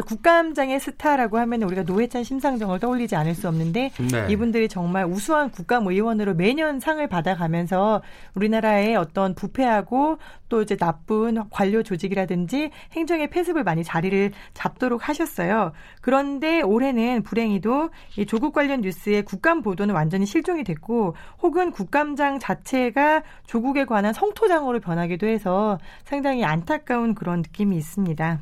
국감장의 0.07 0.79
스타라고 0.81 1.39
하면 1.39 1.63
우리가 1.63 1.83
노회찬 1.85 2.25
심상정을 2.25 2.79
떠올리지 2.79 3.17
않을 3.17 3.35
수 3.35 3.49
없는데 3.49 3.91
네. 4.13 4.27
이분들이 4.29 4.69
정말 4.69 5.07
우수한 5.07 5.51
국감 5.51 5.89
의 5.89 5.94
원으로 6.01 6.35
매년 6.35 6.81
상을 6.81 7.07
받아가면서 7.07 8.03
우리나라의 8.35 8.97
어떤 8.97 9.35
부패하고 9.35 10.19
또 10.49 10.63
이제 10.63 10.77
나쁜 10.77 11.49
관료 11.51 11.83
조직이라든지 11.83 12.71
행정의 12.93 13.31
폐습을 13.31 13.65
많이 13.65 13.83
자리를 13.83 14.33
잡도록 14.53 15.09
하셨어요. 15.09 15.73
그런데 16.01 16.63
올해는 16.63 17.23
불행히도 17.23 17.91
이 18.19 18.27
조국 18.27 18.53
관련 18.53 18.81
뉴스의 18.81 19.25
국감 19.25 19.63
보도는 19.63 19.95
완전히 19.95 20.27
실종이 20.27 20.65
됐고 20.65 21.15
혹은 21.43 21.71
국감장 21.73 22.39
자체가 22.39 23.23
조국에 23.47 23.85
관한 23.85 24.13
성토장으로 24.13 24.81
변하기도 24.81 25.27
해서 25.27 25.79
상당히 26.05 26.45
안타까운 26.45 27.15
그런 27.15 27.39
느낌이 27.39 27.77
있습니다. 27.77 28.41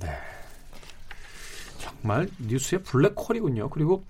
네. 0.00 0.08
정말 1.78 2.28
뉴스의 2.38 2.82
블랙홀이군요. 2.82 3.68
그리고 3.70 4.04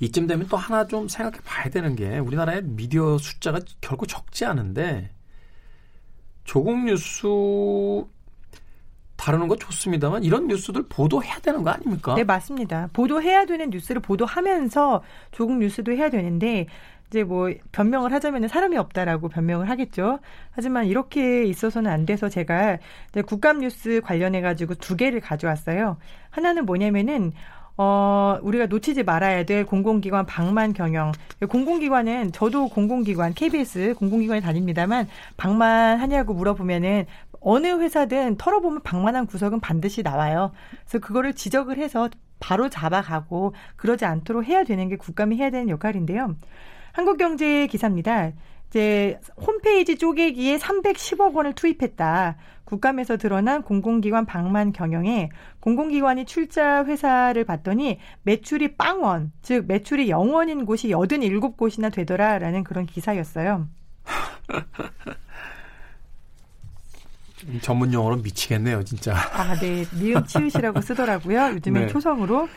이쯤 0.00 0.26
되면 0.26 0.46
또 0.48 0.56
하나 0.56 0.86
좀 0.86 1.08
생각해 1.08 1.38
봐야 1.44 1.70
되는 1.70 1.96
게 1.96 2.18
우리나라의 2.18 2.62
미디어 2.64 3.18
숫자가 3.18 3.60
결코 3.80 4.06
적지 4.06 4.44
않은데 4.44 5.10
조국 6.44 6.84
뉴스 6.84 7.26
다루는 9.16 9.48
거 9.48 9.56
좋습니다만 9.56 10.22
이런 10.22 10.46
뉴스들 10.46 10.84
보도해야 10.88 11.38
되는 11.40 11.62
거 11.62 11.70
아닙니까? 11.70 12.14
네, 12.14 12.24
맞습니다. 12.24 12.88
보도해야 12.92 13.46
되는 13.46 13.70
뉴스를 13.70 14.02
보도하면서 14.02 15.02
조국 15.32 15.58
뉴스도 15.58 15.92
해야 15.92 16.10
되는데 16.10 16.66
이제 17.08 17.24
뭐 17.24 17.50
변명을 17.72 18.12
하자면 18.12 18.48
사람이 18.48 18.76
없다라고 18.76 19.28
변명을 19.28 19.70
하겠죠. 19.70 20.18
하지만 20.50 20.86
이렇게 20.86 21.44
있어서는 21.44 21.90
안 21.90 22.04
돼서 22.04 22.28
제가 22.28 22.78
국감 23.26 23.60
뉴스 23.60 24.00
관련해 24.04 24.40
가지고 24.42 24.74
두 24.74 24.96
개를 24.96 25.20
가져왔어요. 25.20 25.96
하나는 26.30 26.66
뭐냐면은 26.66 27.32
어, 27.78 28.38
우리가 28.42 28.66
놓치지 28.66 29.02
말아야 29.02 29.44
될 29.44 29.66
공공기관 29.66 30.26
방만 30.26 30.72
경영. 30.72 31.12
공공기관은 31.48 32.32
저도 32.32 32.68
공공기관, 32.68 33.34
KBS 33.34 33.94
공공기관에 33.98 34.40
다닙니다만 34.40 35.08
방만하냐고 35.36 36.32
물어보면은 36.32 37.06
어느 37.40 37.66
회사든 37.66 38.36
털어보면 38.38 38.82
방만한 38.82 39.26
구석은 39.26 39.60
반드시 39.60 40.02
나와요. 40.02 40.52
그래서 40.88 41.04
그거를 41.04 41.34
지적을 41.34 41.76
해서 41.76 42.08
바로 42.40 42.68
잡아가고 42.68 43.54
그러지 43.76 44.04
않도록 44.04 44.44
해야 44.44 44.64
되는 44.64 44.88
게 44.88 44.96
국감이 44.96 45.36
해야 45.36 45.50
되는 45.50 45.68
역할인데요. 45.68 46.34
한국경제 46.92 47.66
기사입니다. 47.66 48.32
이제 48.68 49.20
홈페이지 49.36 49.96
쪼개기에 49.96 50.58
310억 50.58 51.34
원을 51.34 51.52
투입했다. 51.54 52.36
국감에서 52.66 53.16
드러난 53.16 53.62
공공기관 53.62 54.26
방만 54.26 54.72
경영에 54.72 55.30
공공기관이 55.60 56.26
출자 56.26 56.84
회사를 56.84 57.44
봤더니 57.44 57.98
매출이 58.24 58.76
빵원, 58.76 59.32
즉 59.40 59.66
매출이 59.66 60.08
0원인 60.08 60.66
곳이 60.66 60.88
87곳이나 60.88 61.92
되더라라는 61.92 62.64
그런 62.64 62.84
기사였어요. 62.84 63.68
전문 67.62 67.92
용어로 67.92 68.16
미치겠네요, 68.16 68.82
진짜. 68.82 69.14
아, 69.14 69.54
네. 69.60 69.84
미음 70.00 70.24
치읓이라고 70.24 70.80
쓰더라고요. 70.80 71.52
요즘에 71.54 71.80
네. 71.80 71.86
초성으로. 71.86 72.48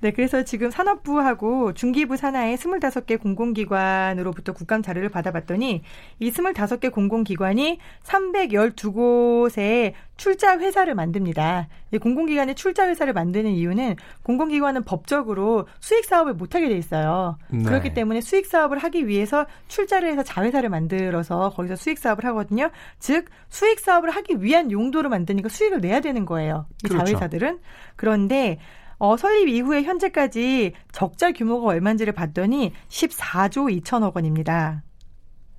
네, 0.00 0.12
그래서 0.12 0.44
지금 0.44 0.70
산업부하고 0.70 1.74
중기부 1.74 2.16
산하의 2.16 2.56
25개 2.56 3.20
공공기관으로부터 3.20 4.52
국감 4.52 4.80
자료를 4.80 5.08
받아봤더니 5.08 5.82
이 6.20 6.30
25개 6.30 6.92
공공기관이 6.92 7.78
312곳에 8.04 9.94
출자 10.16 10.58
회사를 10.58 10.94
만듭니다. 10.94 11.68
공공기관에 12.00 12.54
출자 12.54 12.88
회사를 12.88 13.12
만드는 13.12 13.50
이유는 13.50 13.96
공공기관은 14.22 14.84
법적으로 14.84 15.66
수익 15.80 16.04
사업을 16.04 16.34
못하게 16.34 16.68
돼 16.68 16.76
있어요. 16.76 17.38
네. 17.50 17.64
그렇기 17.64 17.94
때문에 17.94 18.20
수익 18.20 18.46
사업을 18.46 18.78
하기 18.78 19.08
위해서 19.08 19.46
출자를 19.66 20.10
해서 20.10 20.22
자회사를 20.22 20.68
만들어서 20.68 21.50
거기서 21.50 21.74
수익 21.74 21.98
사업을 21.98 22.24
하거든요. 22.26 22.70
즉 23.00 23.26
수익 23.48 23.80
사업을 23.80 24.10
하기 24.10 24.42
위한 24.42 24.70
용도로 24.70 25.08
만드니까 25.08 25.48
수익을 25.48 25.80
내야 25.80 26.00
되는 26.00 26.24
거예요. 26.24 26.66
이 26.84 26.88
그렇죠. 26.88 27.04
자회사들은 27.04 27.58
그런데 27.96 28.58
어, 28.98 29.16
설립 29.16 29.48
이후에 29.48 29.82
현재까지 29.82 30.72
적자 30.92 31.32
규모가 31.32 31.68
얼마인지를 31.68 32.12
봤더니 32.12 32.72
14조 32.88 33.82
2천억 33.82 34.16
원입니다. 34.16 34.82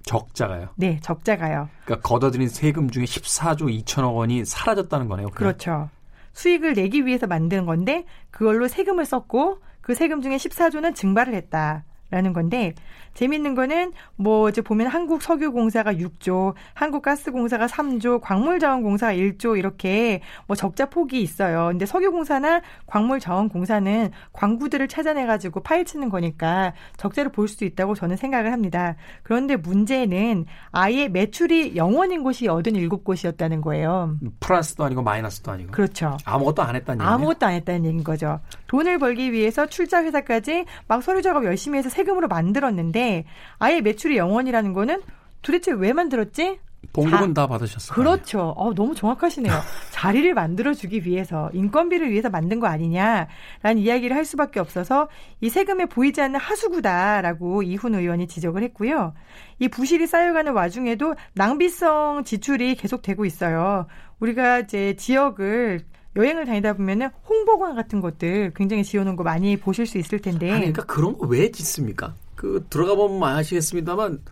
적자가요? 0.04 0.70
네, 0.76 1.00
적자가요. 1.02 1.70
그러니까 1.86 2.08
걷어들인 2.08 2.50
세금 2.50 2.90
중에 2.90 3.06
14조 3.06 3.84
2천억 3.84 4.16
원이 4.16 4.46
사라졌다는 4.46 5.08
거네요. 5.08 5.30
그냥. 5.30 5.36
그렇죠. 5.36 5.90
수익을 6.34 6.74
내기 6.74 7.06
위해서 7.06 7.28
만든 7.28 7.66
건데 7.66 8.06
그걸로 8.32 8.68
세금을 8.68 9.06
썼고 9.06 9.60
그 9.82 9.96
세금 9.96 10.22
중에 10.22 10.38
14조는 10.38 10.96
증발을 10.96 11.34
했다. 11.34 11.84
라는 12.12 12.34
건데 12.34 12.74
재밌는 13.14 13.54
거는 13.54 13.92
뭐 14.16 14.50
이제 14.50 14.62
보면 14.62 14.88
한국 14.88 15.22
석유공사가 15.22 15.94
6조, 15.94 16.54
한국가스공사가 16.74 17.68
3조, 17.68 18.22
광물자원공사가 18.22 19.14
1조 19.14 19.58
이렇게 19.58 20.22
뭐 20.48 20.56
적자 20.56 20.88
폭이 20.88 21.22
있어요. 21.22 21.68
근데 21.68 21.86
석유공사나 21.86 22.62
광물자원공사는 22.88 24.12
광구들을 24.34 24.88
찾아내 24.88 25.26
가지고 25.26 25.62
파헤치는 25.62 26.10
거니까 26.10 26.74
적자를 26.98 27.32
볼 27.32 27.48
수도 27.48 27.66
있다고 27.66 27.96
저는 27.96 28.16
생각을 28.16 28.52
합니다. 28.52 28.96
그런데 29.24 29.56
문제는 29.56 30.46
아예 30.72 31.08
매출이 31.08 31.76
0원인 31.76 32.24
곳이 32.24 32.46
87곳이었다는 32.46 33.62
거예요. 33.62 34.18
플러스도 34.40 34.84
아니고 34.84 35.04
마이너스도 35.04 35.52
아니고. 35.52 35.72
그렇죠. 35.72 36.18
아무것도 36.26 36.64
안 36.64 36.76
했다는 36.76 37.02
얘기예요. 37.02 37.14
아무것도 37.14 37.46
안 37.46 37.54
했다는 37.54 37.86
얘기인 37.86 38.04
거죠. 38.04 38.40
돈을 38.70 39.00
벌기 39.00 39.34
위해서 39.34 39.66
출자 39.66 40.04
회사까지 40.04 40.66
막 40.88 41.04
서류 41.04 41.22
작업 41.22 41.44
열심히 41.44 41.80
해서 41.80 41.90
세금으로 41.90 42.28
만들었는데 42.28 43.26
아예 43.58 43.82
매출이 43.82 44.16
0원이라는 44.16 44.74
거는 44.74 45.02
도대체 45.42 45.72
왜 45.72 45.92
만들었지? 45.92 46.60
봉급은 46.94 47.34
자, 47.34 47.42
다 47.42 47.48
받으셨어요. 47.48 47.94
그렇죠. 47.94 48.54
어, 48.56 48.74
너무 48.74 48.96
정확하시네요. 48.96 49.54
자리를 49.92 50.34
만들어주기 50.34 51.06
위해서, 51.06 51.50
인건비를 51.54 52.10
위해서 52.10 52.30
만든 52.30 52.60
거 52.60 52.68
아니냐라는 52.68 53.78
이야기를 53.78 54.16
할 54.16 54.24
수밖에 54.24 54.60
없어서 54.60 55.10
이 55.42 55.50
세금에 55.50 55.86
보이지 55.86 56.22
않는 56.22 56.40
하수구다라고 56.40 57.64
이훈 57.64 57.96
의원이 57.96 58.28
지적을 58.28 58.64
했고요. 58.64 59.14
이 59.60 59.68
부실이 59.68 60.08
쌓여가는 60.08 60.54
와중에도 60.54 61.16
낭비성 61.34 62.24
지출이 62.24 62.76
계속되고 62.76 63.26
있어요. 63.26 63.88
우리가 64.20 64.60
이제 64.60 64.96
지역을 64.96 65.82
여행을 66.16 66.46
다니다 66.46 66.74
보면은 66.74 67.10
홍보관 67.28 67.76
같은 67.76 68.02
것들 68.02 68.54
굉장히 68.56 68.84
지어놓은 68.84 69.16
거 69.16 69.24
많이 69.24 69.58
보실 69.58 69.86
수 69.86 69.98
있을 69.98 70.20
텐데. 70.20 70.50
아니, 70.52 70.60
그러니까 70.72 70.86
그런 70.86 71.18
거 71.18 71.28
왜 71.28 71.52
짓습니까? 71.52 72.16
그 72.36 72.66
들어가 72.70 72.96
보면 72.96 73.22
아시겠습니다만 73.24 74.24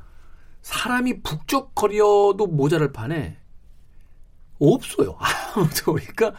사람이 0.62 1.22
북적거려도 1.22 2.48
모자를 2.48 2.92
판에 2.92 3.38
없어요. 4.60 5.18
그러니까 5.86 6.34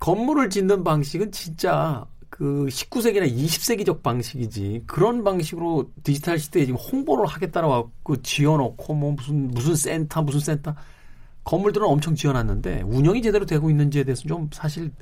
건물을 0.00 0.50
짓는 0.50 0.82
방식은 0.82 1.30
진짜 1.32 2.04
그 2.28 2.66
19세기나 2.70 3.30
20세기적 3.30 4.02
방식이지 4.02 4.84
그런 4.86 5.22
방식으로 5.22 5.90
디지털 6.02 6.38
시대에 6.38 6.64
지금 6.64 6.78
홍보를 6.80 7.26
하겠다라고 7.26 7.90
그 8.02 8.22
지어놓고 8.22 8.94
뭐 8.94 9.12
무슨 9.12 9.48
무슨 9.48 9.74
센터 9.74 10.22
무슨 10.22 10.40
센터 10.40 10.74
건물들은 11.50 11.84
엄청 11.84 12.14
지어놨는데 12.14 12.82
운영이 12.82 13.22
제대로 13.22 13.44
되고 13.44 13.70
있는지에 13.70 14.04
대해서 14.04 14.22
좀 14.22 14.48
사실 14.52 14.92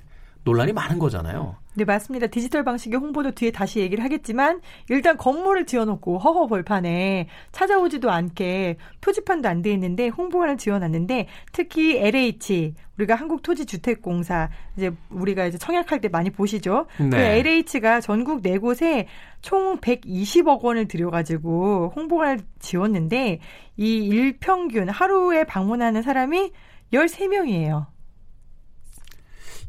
논란이 0.44 0.72
많은 0.72 0.98
거잖아요. 0.98 1.56
네, 1.78 1.84
맞습니다. 1.84 2.26
디지털 2.26 2.64
방식의 2.64 2.98
홍보도 2.98 3.30
뒤에 3.30 3.52
다시 3.52 3.78
얘기를 3.78 4.02
하겠지만 4.02 4.60
일단 4.88 5.16
건물을 5.16 5.64
지어놓고 5.64 6.18
허허 6.18 6.48
벌판에 6.48 7.28
찾아오지도 7.52 8.10
않게 8.10 8.78
표지판도 9.00 9.48
안 9.48 9.62
돼 9.62 9.70
있는데 9.72 10.08
홍보관을 10.08 10.56
지어놨는데 10.58 11.28
특히 11.52 11.96
LH 11.98 12.74
우리가 12.98 13.14
한국토지주택공사 13.14 14.50
이제 14.76 14.90
우리가 15.10 15.46
이제 15.46 15.56
청약할 15.56 16.00
때 16.00 16.08
많이 16.08 16.30
보시죠. 16.30 16.86
네. 16.98 17.10
그 17.10 17.16
LH가 17.16 18.00
전국 18.00 18.42
네 18.42 18.58
곳에 18.58 19.06
총 19.40 19.78
120억 19.78 20.62
원을 20.62 20.88
들여가지고 20.88 21.92
홍보관을 21.94 22.40
지었는데 22.58 23.38
이 23.76 23.96
일평균 23.98 24.88
하루에 24.88 25.44
방문하는 25.44 26.02
사람이 26.02 26.50
13명이에요. 26.92 27.86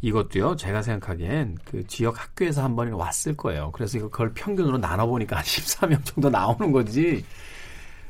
이것도요, 0.01 0.55
제가 0.55 0.81
생각하기엔 0.81 1.57
그 1.65 1.85
지역 1.87 2.21
학교에서 2.21 2.63
한 2.63 2.75
번이 2.75 2.91
왔을 2.91 3.35
거예요. 3.35 3.71
그래서 3.73 3.97
이거 3.97 4.09
그걸 4.09 4.33
평균으로 4.33 4.77
나눠보니까 4.77 5.37
한 5.37 5.43
14명 5.43 6.05
정도 6.05 6.29
나오는 6.29 6.71
거지. 6.71 7.25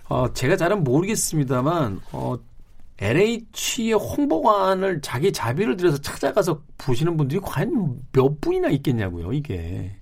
어, 0.08 0.32
제가 0.34 0.58
잘은 0.58 0.84
모르겠습니다만, 0.84 2.02
어, 2.12 2.38
LH의 2.99 3.93
홍보관을 3.93 5.02
자기 5.02 5.32
자비를 5.32 5.78
들여서 5.78 5.99
찾아가서 5.99 6.63
보시는 6.78 7.17
분들이 7.17 7.39
과연 7.39 8.02
몇 8.12 8.41
분이나 8.41 8.69
있겠냐고요, 8.69 9.34
이게. 9.34 9.98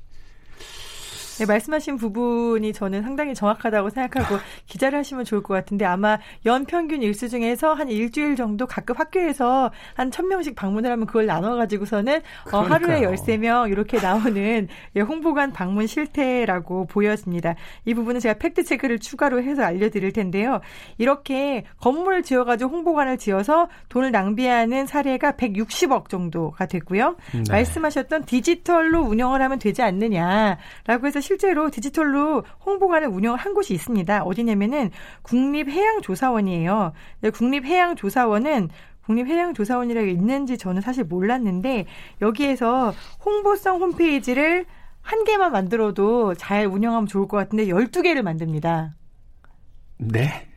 네, 1.39 1.45
말씀하신 1.45 1.97
부분이 1.97 2.73
저는 2.73 3.03
상당히 3.03 3.35
정확하다고 3.35 3.89
생각하고 3.89 4.35
아. 4.35 4.39
기자를 4.65 4.99
하시면 4.99 5.25
좋을 5.25 5.43
것 5.43 5.53
같은데 5.53 5.85
아마 5.85 6.17
연평균 6.45 7.01
일수 7.01 7.29
중에서 7.29 7.73
한 7.73 7.89
일주일 7.89 8.35
정도 8.35 8.65
각급 8.65 8.99
학교에서 8.99 9.71
한 9.93 10.11
천명씩 10.11 10.55
방문을 10.55 10.91
하면 10.91 11.05
그걸 11.05 11.25
나눠가지고서는 11.27 12.21
어, 12.51 12.59
하루에 12.59 13.03
열세 13.03 13.37
명 13.37 13.69
이렇게 13.69 13.99
나오는 13.99 14.67
예, 14.95 15.01
홍보관 15.01 15.53
방문 15.53 15.87
실태라고 15.87 16.85
보였습니다. 16.85 17.55
이 17.85 17.93
부분은 17.93 18.19
제가 18.19 18.39
팩트체크를 18.39 18.99
추가로 18.99 19.43
해서 19.43 19.63
알려드릴 19.63 20.13
텐데요. 20.13 20.61
이렇게 20.97 21.65
건물을 21.79 22.23
지어가지고 22.23 22.71
홍보관을 22.71 23.17
지어서 23.17 23.67
돈을 23.89 24.11
낭비하는 24.11 24.87
사례가 24.87 25.33
160억 25.33 26.09
정도가 26.09 26.65
됐고요. 26.65 27.15
네. 27.33 27.43
말씀하셨던 27.49 28.25
디지털로 28.25 29.01
운영을 29.01 29.41
하면 29.41 29.59
되지 29.59 29.81
않느냐라고 29.81 31.05
해서 31.05 31.19
실제로 31.27 31.69
디지털로 31.69 32.45
홍보관을 32.65 33.09
운영을 33.09 33.37
한 33.37 33.53
곳이 33.53 33.73
있습니다. 33.73 34.23
어디냐면은 34.23 34.91
국립해양조사원이에요. 35.23 36.93
국립해양조사원은 37.33 38.69
국립해양조사원이라고 39.03 40.07
있는지 40.07 40.57
저는 40.57 40.81
사실 40.81 41.03
몰랐는데 41.03 41.85
여기에서 42.21 42.93
홍보성 43.25 43.81
홈페이지를 43.81 44.65
한 45.01 45.25
개만 45.25 45.51
만들어도 45.51 46.33
잘 46.35 46.65
운영하면 46.65 47.07
좋을 47.07 47.27
것 47.27 47.35
같은데 47.35 47.65
12개를 47.65 48.21
만듭니다. 48.21 48.95
네. 49.97 50.47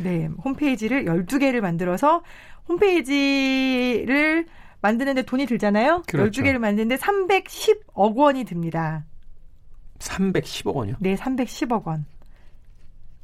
네, 0.00 0.28
홈페이지를 0.44 1.06
12개를 1.06 1.60
만들어서 1.60 2.22
홈페이지를 2.68 4.46
만드는데 4.80 5.22
돈이 5.22 5.46
들잖아요. 5.46 6.04
그렇죠. 6.06 6.42
12개를 6.42 6.58
만드는데 6.58 6.96
310억 6.96 8.14
원이 8.14 8.44
듭니다. 8.44 9.04
310억 10.00 10.74
원이요? 10.74 10.96
네, 10.98 11.14
310억 11.14 11.84
원. 11.86 12.04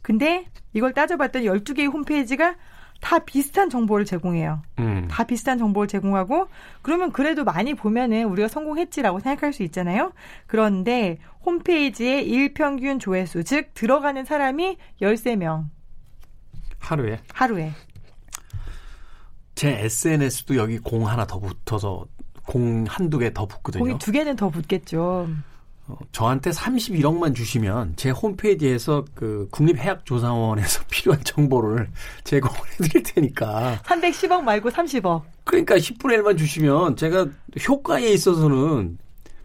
근데 0.02 0.46
이걸 0.72 0.92
따져봤더니 0.92 1.46
12개의 1.46 1.92
홈페이지가 1.92 2.54
다 3.00 3.18
비슷한 3.18 3.68
정보를 3.68 4.04
제공해요. 4.04 4.62
음. 4.78 5.06
다 5.10 5.24
비슷한 5.24 5.58
정보를 5.58 5.88
제공하고 5.88 6.48
그러면 6.82 7.12
그래도 7.12 7.44
많이 7.44 7.74
보면은 7.74 8.24
우리가 8.26 8.48
성공했지라고 8.48 9.20
생각할 9.20 9.52
수 9.52 9.62
있잖아요. 9.64 10.12
그런데 10.46 11.18
홈페이지의 11.44 12.26
일평균 12.28 12.98
조회수 12.98 13.44
즉 13.44 13.74
들어가는 13.74 14.24
사람이 14.24 14.78
13명. 15.02 15.64
하루에? 16.78 17.18
하루에. 17.34 17.72
제 19.54 19.70
SNS도 19.84 20.56
여기 20.56 20.78
공 20.78 21.06
하나 21.08 21.26
더 21.26 21.38
붙어서 21.38 22.06
공 22.46 22.84
한두 22.88 23.18
개 23.18 23.30
더 23.32 23.46
붙거든요. 23.46 23.82
공이 23.84 23.98
두 23.98 24.12
개는 24.12 24.36
더 24.36 24.50
붙겠죠. 24.50 25.28
어, 25.88 25.96
저한테 26.10 26.50
31억만 26.50 27.34
주시면 27.34 27.94
제 27.96 28.10
홈페이지에서 28.10 29.04
그 29.14 29.48
국립해양조사원에서 29.52 30.82
필요한 30.90 31.22
정보를 31.22 31.90
제공을 32.24 32.58
해드릴 32.80 33.02
테니까. 33.02 33.80
310억 33.84 34.42
말고 34.42 34.70
30억. 34.70 35.22
그러니까 35.44 35.76
10분의 35.76 36.18
1만 36.18 36.38
주시면 36.38 36.96
제가 36.96 37.26
효과에 37.68 38.08
있어서는 38.10 38.98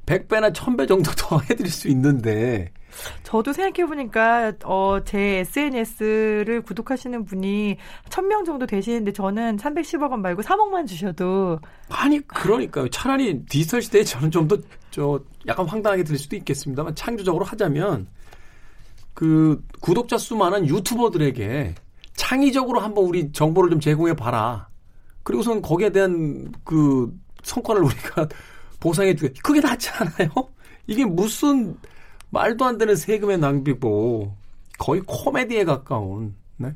100배나 0.06 0.54
1000배 0.54 0.88
정도 0.88 1.12
더 1.12 1.40
해드릴 1.50 1.72
수 1.72 1.88
있는데 1.90 2.72
저도 3.24 3.54
생각해보니까, 3.54 4.54
어, 4.66 5.00
제 5.06 5.40
SNS를 5.40 6.62
구독하시는 6.62 7.26
분이 7.26 7.78
1000명 8.10 8.46
정도 8.46 8.66
되시는데 8.66 9.14
저는 9.14 9.58
310억 9.58 10.12
원 10.12 10.22
말고 10.22 10.42
3억만 10.42 10.88
주셔도. 10.88 11.60
아니, 11.90 12.20
그러니까요. 12.28 12.90
차라리 12.90 13.44
디지털 13.46 13.82
시대에 13.82 14.04
저는 14.04 14.32
좀 14.32 14.48
더, 14.48 14.58
저, 14.90 15.20
약간 15.48 15.68
황당하게 15.68 16.04
들릴 16.04 16.20
수도 16.20 16.36
있겠습니다만 16.36 16.96
창조적으로 16.96 17.46
하자면 17.46 18.08
그 19.14 19.62
구독자 19.82 20.18
수 20.18 20.36
많은 20.36 20.68
유튜버들에게 20.68 21.76
창의적으로 22.16 22.80
한번 22.80 23.06
우리 23.06 23.32
정보를 23.32 23.70
좀 23.70 23.80
제공해 23.80 24.14
봐라. 24.14 24.68
그리고선 25.24 25.62
거기에 25.62 25.90
대한 25.90 26.52
그 26.64 27.12
성과를 27.44 27.84
우리가 27.84 28.28
보상해 28.80 29.16
주게. 29.16 29.34
그게 29.44 29.60
낫지 29.60 29.90
않아요? 29.90 30.30
이게 30.88 31.06
무슨 31.06 31.76
말도 32.32 32.66
안 32.66 32.78
되는 32.78 32.96
세금의 32.96 33.38
낭비고 33.38 34.36
거의 34.80 35.02
코미디에 35.06 35.64
가까운 35.66 36.36
네? 36.58 36.74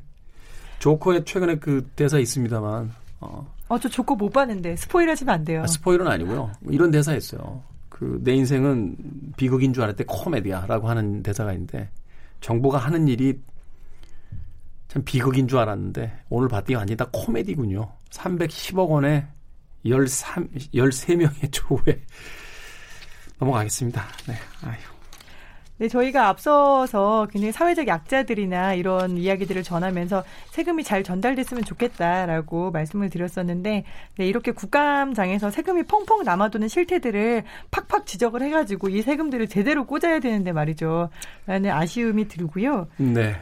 조커의 0.78 1.24
최근에 1.24 1.56
그 1.56 1.86
대사 1.96 2.18
있습니다만 2.18 2.92
어. 3.20 3.54
어, 3.68 3.78
저 3.78 3.88
조커 3.88 4.14
못 4.14 4.30
봤는데 4.30 4.76
스포일 4.76 5.10
하시면 5.10 5.34
안 5.34 5.44
돼요. 5.44 5.62
아, 5.62 5.66
스포일은 5.66 6.06
아니고요. 6.06 6.52
이런 6.70 6.90
대사 6.90 7.14
있어요. 7.16 7.62
그 7.88 8.20
내 8.22 8.34
인생은 8.34 8.96
비극인 9.36 9.72
줄 9.72 9.82
알았대 9.84 10.04
코미디야라고 10.06 10.88
하는 10.88 11.22
대사가 11.22 11.52
있는데 11.52 11.88
정부가 12.40 12.78
하는 12.78 13.08
일이 13.08 13.40
참 14.88 15.02
비극인 15.04 15.48
줄 15.48 15.58
알았는데 15.58 16.24
오늘 16.28 16.48
봤더니 16.48 16.76
완전히 16.76 16.96
다 16.96 17.08
코미디군요. 17.10 17.90
310억 18.10 18.88
원에 18.90 19.26
13, 19.86 20.48
13명의 20.74 21.50
조회 21.50 22.02
넘어가겠습니다. 23.38 24.04
네. 24.28 24.34
아휴. 24.62 24.95
네, 25.78 25.88
저희가 25.88 26.28
앞서서 26.28 27.28
굉장히 27.30 27.52
사회적 27.52 27.86
약자들이나 27.86 28.74
이런 28.74 29.18
이야기들을 29.18 29.62
전하면서 29.62 30.24
세금이 30.50 30.84
잘 30.84 31.02
전달됐으면 31.02 31.64
좋겠다라고 31.64 32.70
말씀을 32.70 33.10
드렸었는데, 33.10 33.84
네, 34.16 34.26
이렇게 34.26 34.52
국감장에서 34.52 35.50
세금이 35.50 35.82
펑펑 35.82 36.24
남아도는 36.24 36.68
실태들을 36.68 37.42
팍팍 37.70 38.06
지적을 38.06 38.40
해가지고 38.42 38.88
이 38.88 39.02
세금들을 39.02 39.48
제대로 39.48 39.84
꽂아야 39.86 40.20
되는데 40.20 40.52
말이죠. 40.52 41.10
라는 41.46 41.70
아쉬움이 41.70 42.28
들고요. 42.28 42.88
네. 42.96 43.36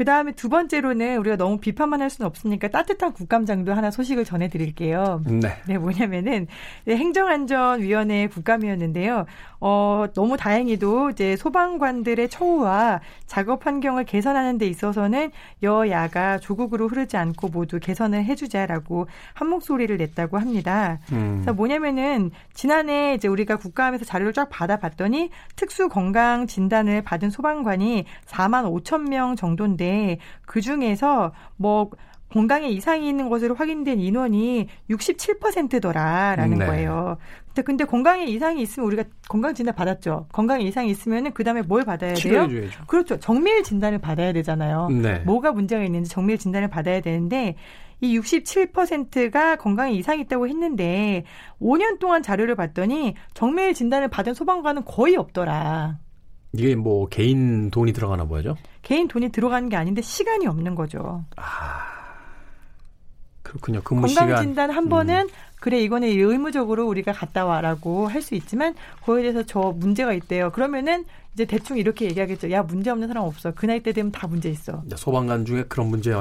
그 0.00 0.06
다음에 0.06 0.32
두 0.32 0.48
번째로는 0.48 1.18
우리가 1.18 1.36
너무 1.36 1.58
비판만 1.58 2.00
할 2.00 2.08
수는 2.08 2.26
없으니까 2.26 2.68
따뜻한 2.68 3.12
국감장도 3.12 3.74
하나 3.74 3.90
소식을 3.90 4.24
전해드릴게요. 4.24 5.20
네. 5.26 5.58
네, 5.66 5.76
뭐냐면은 5.76 6.46
네, 6.86 6.96
행정안전위원회 6.96 8.28
국감이었는데요. 8.28 9.26
어, 9.60 10.06
너무 10.14 10.38
다행히도 10.38 11.10
이제 11.10 11.36
소방관들의 11.36 12.30
처우와 12.30 13.00
작업 13.26 13.66
환경을 13.66 14.04
개선하는 14.04 14.56
데 14.56 14.66
있어서는 14.66 15.32
여야가 15.62 16.38
조국으로 16.38 16.88
흐르지 16.88 17.18
않고 17.18 17.48
모두 17.48 17.78
개선을 17.78 18.24
해주자라고 18.24 19.06
한 19.34 19.48
목소리를 19.48 19.94
냈다고 19.98 20.38
합니다. 20.38 20.98
음. 21.12 21.42
그래서 21.42 21.52
뭐냐면은 21.52 22.30
지난해 22.54 23.12
이제 23.12 23.28
우리가 23.28 23.56
국감에서 23.56 24.06
자료를 24.06 24.32
쫙 24.32 24.48
받아봤더니 24.48 25.28
특수 25.56 25.90
건강 25.90 26.46
진단을 26.46 27.02
받은 27.02 27.28
소방관이 27.28 28.06
4만 28.24 28.64
5천 28.82 29.10
명 29.10 29.36
정도인데 29.36 29.89
그 30.46 30.60
중에서 30.60 31.32
뭐 31.56 31.90
건강에 32.30 32.68
이상이 32.68 33.08
있는 33.08 33.28
것으로 33.28 33.54
확인된 33.54 34.00
인원이 34.00 34.68
67%더라라는 34.88 36.58
네. 36.58 36.66
거예요. 36.66 37.18
근데 37.48 37.62
근데 37.62 37.84
건강에 37.84 38.24
이상이 38.24 38.62
있으면 38.62 38.86
우리가 38.86 39.04
건강 39.28 39.52
진단 39.54 39.74
받았죠. 39.74 40.26
건강에 40.32 40.62
이상이 40.62 40.90
있으면은 40.90 41.32
그 41.32 41.42
다음에 41.42 41.62
뭘 41.62 41.84
받아야 41.84 42.14
돼요? 42.14 42.16
치료해줘야죠. 42.16 42.84
그렇죠. 42.86 43.18
정밀 43.18 43.64
진단을 43.64 43.98
받아야 43.98 44.32
되잖아요. 44.32 44.88
네. 44.90 45.18
뭐가 45.20 45.52
문제가 45.52 45.82
있는지 45.82 46.08
정밀 46.08 46.38
진단을 46.38 46.68
받아야 46.68 47.00
되는데 47.00 47.56
이 48.00 48.18
67%가 48.18 49.56
건강에 49.56 49.92
이상이 49.92 50.22
있다고 50.22 50.48
했는데 50.48 51.24
5년 51.60 51.98
동안 51.98 52.22
자료를 52.22 52.54
봤더니 52.54 53.14
정밀 53.34 53.74
진단을 53.74 54.08
받은 54.08 54.34
소방관은 54.34 54.84
거의 54.84 55.16
없더라. 55.16 55.98
이게 56.52 56.74
뭐 56.74 57.06
개인 57.08 57.70
돈이 57.70 57.92
들어가나 57.92 58.24
보죠? 58.24 58.56
개인 58.82 59.06
돈이 59.08 59.30
들어가는 59.30 59.68
게 59.68 59.76
아닌데 59.76 60.02
시간이 60.02 60.46
없는 60.46 60.74
거죠. 60.74 61.24
아. 61.36 61.86
그렇군요. 63.42 63.80
근무 63.82 64.02
건강 64.06 64.28
시간. 64.28 64.42
진단 64.44 64.70
한 64.70 64.88
번은 64.88 65.28
그래 65.60 65.80
이거는 65.82 66.08
의무적으로 66.08 66.86
우리가 66.86 67.12
갔다 67.12 67.44
와라고 67.44 68.06
할 68.08 68.22
수 68.22 68.34
있지만 68.34 68.74
그거에 69.00 69.22
대해서 69.22 69.42
저 69.42 69.72
문제가 69.76 70.12
있대요. 70.12 70.50
그러면은 70.52 71.04
이제 71.34 71.44
대충 71.44 71.76
이렇게 71.78 72.04
얘기하겠죠. 72.06 72.50
야 72.52 72.62
문제 72.62 72.90
없는 72.90 73.08
사람 73.08 73.24
없어. 73.24 73.52
그 73.52 73.66
나이 73.66 73.80
때 73.80 73.92
되면 73.92 74.12
다 74.12 74.26
문제 74.26 74.50
있어. 74.50 74.82
소방관 74.94 75.44
중에 75.46 75.64
그런 75.68 75.88
문제 75.88 76.12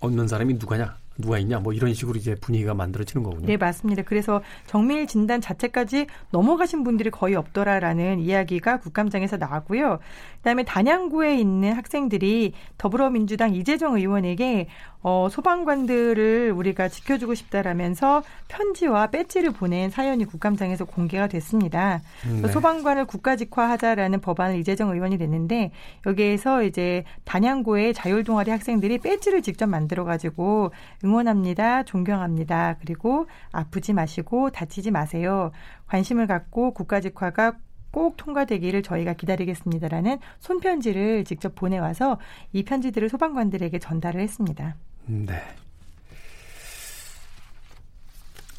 없는 0.00 0.28
사람이 0.28 0.54
누가냐? 0.54 0.96
누가 1.20 1.38
있냐? 1.38 1.58
뭐 1.58 1.72
이런 1.72 1.94
식으로 1.94 2.18
이제 2.18 2.34
분위기가 2.34 2.74
만들어지는 2.74 3.22
거군요. 3.22 3.46
네, 3.46 3.56
맞습니다. 3.56 4.02
그래서 4.02 4.42
정밀 4.66 5.06
진단 5.06 5.40
자체까지 5.40 6.06
넘어가신 6.30 6.84
분들이 6.84 7.10
거의 7.10 7.34
없더라라는 7.34 8.20
이야기가 8.20 8.80
국감장에서 8.80 9.36
나왔고요. 9.36 9.98
그다음에 10.40 10.62
단양구에 10.64 11.36
있는 11.36 11.74
학생들이 11.74 12.54
더불어민주당 12.78 13.54
이재정 13.54 13.96
의원에게 13.96 14.68
어, 15.02 15.28
소방관들을 15.30 16.52
우리가 16.54 16.88
지켜주고 16.88 17.34
싶다라면서 17.34 18.22
편지와 18.48 19.06
배지를 19.08 19.50
보낸 19.52 19.88
사연이 19.88 20.24
국감장에서 20.26 20.84
공개가 20.84 21.26
됐습니다. 21.26 22.02
네. 22.26 22.48
소방관을 22.48 23.06
국가직화하자라는 23.06 24.20
법안을 24.20 24.58
이재정 24.58 24.90
의원이 24.90 25.16
냈는데 25.16 25.72
여기에서 26.06 26.62
이제 26.62 27.04
단양고의 27.24 27.94
자율동아리 27.94 28.50
학생들이 28.50 28.98
배지를 28.98 29.40
직접 29.40 29.66
만들어가지고 29.66 30.72
응원합니다, 31.04 31.84
존경합니다, 31.84 32.76
그리고 32.80 33.26
아프지 33.52 33.94
마시고 33.94 34.50
다치지 34.50 34.90
마세요. 34.90 35.50
관심을 35.86 36.26
갖고 36.26 36.72
국가직화가 36.72 37.54
꼭 37.90 38.16
통과되기를 38.16 38.82
저희가 38.82 39.14
기다리겠습니다라는 39.14 40.18
손편지를 40.38 41.24
직접 41.24 41.54
보내와서 41.54 42.18
이 42.52 42.62
편지들을 42.62 43.08
소방관들에게 43.08 43.78
전달을 43.78 44.20
했습니다. 44.20 44.76
네. 45.06 45.42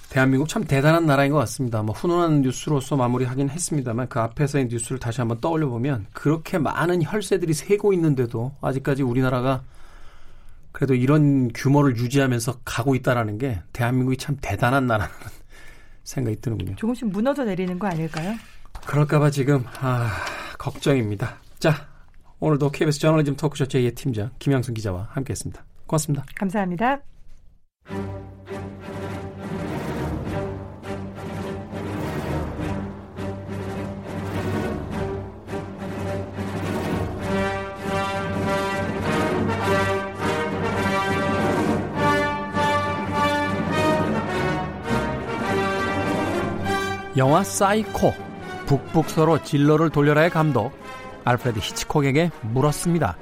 대한민국 0.09 0.49
참 0.49 0.65
대단한 0.65 1.05
나라인 1.05 1.31
것 1.31 1.37
같습니다. 1.39 1.81
뭐 1.83 1.95
훈훈한 1.95 2.41
뉴스로서 2.41 2.97
마무리하긴 2.97 3.49
했습니다만 3.49 4.09
그 4.09 4.19
앞에서의 4.19 4.67
뉴스를 4.67 4.99
다시 4.99 5.21
한번 5.21 5.39
떠올려 5.39 5.69
보면 5.69 6.05
그렇게 6.11 6.57
많은 6.57 7.01
혈세들이 7.01 7.53
새고 7.53 7.93
있는데도 7.93 8.51
아직까지 8.59 9.03
우리나라가 9.03 9.63
그래도 10.73 10.95
이런 10.95 11.49
규모를 11.53 11.95
유지하면서 11.95 12.59
가고 12.65 12.95
있다라는 12.95 13.37
게 13.37 13.61
대한민국이 13.71 14.17
참 14.17 14.37
대단한 14.41 14.85
나라는 14.85 15.13
생각이 16.03 16.41
드는군요. 16.41 16.75
조금씩 16.75 17.07
무너져 17.07 17.45
내리는 17.45 17.79
거 17.79 17.87
아닐까요? 17.87 18.35
그럴까봐 18.85 19.29
지금 19.31 19.63
아, 19.79 20.11
걱정입니다. 20.57 21.37
자, 21.59 21.87
오늘도 22.39 22.71
KBS 22.71 22.99
저널리즘 22.99 23.35
토크쇼 23.35 23.65
제2의 23.65 23.95
팀장 23.95 24.31
김양순 24.39 24.73
기자와 24.73 25.09
함께했습니다. 25.11 25.63
고맙습니다. 25.87 26.25
감사합니다. 26.35 27.01
영화 47.17 47.43
사이코 47.43 48.30
북북서로 48.71 49.43
진로를 49.43 49.89
돌려라의 49.89 50.29
감독 50.29 50.71
알프레드 51.25 51.59
히치콕에게 51.59 52.31
물었습니다. 52.41 53.17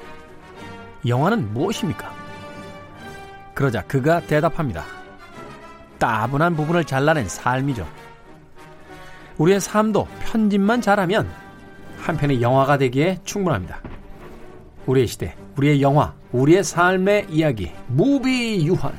영화는 1.08 1.56
무엇입니까? 1.56 2.14
그러자 3.56 3.82
그가 3.88 4.20
대답합니다. 4.22 4.86
따분한 5.98 6.56
부분을 6.56 6.86
잘라낸 6.86 7.28
삶이죠. 7.28 7.88
우리의 9.40 9.60
삶도 9.60 10.08
편집만 10.20 10.82
잘하면 10.82 11.28
한편의 11.98 12.44
영화가 12.44 12.78
되기에 12.78 13.18
충분합니다. 13.24 13.82
우리의 14.86 15.08
시대, 15.08 15.36
우리의 15.58 15.82
영화, 15.82 16.14
우리의 16.32 16.64
삶의 16.64 17.26
이야기, 17.30 17.72
무비유환. 17.88 18.93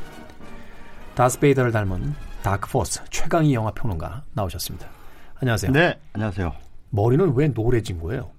다스베이더를 1.15 1.71
닮은 1.71 2.13
다크포스 2.43 3.03
최강희 3.11 3.55
영화 3.55 3.71
평론가 3.71 4.25
나오셨습니다. 4.33 5.00
안녕하세요. 5.41 5.73
네, 5.73 5.99
안녕하세요. 6.13 6.53
머리는 6.91 7.33
왜 7.35 7.49
노래진 7.49 8.01
거예요? 8.01 8.31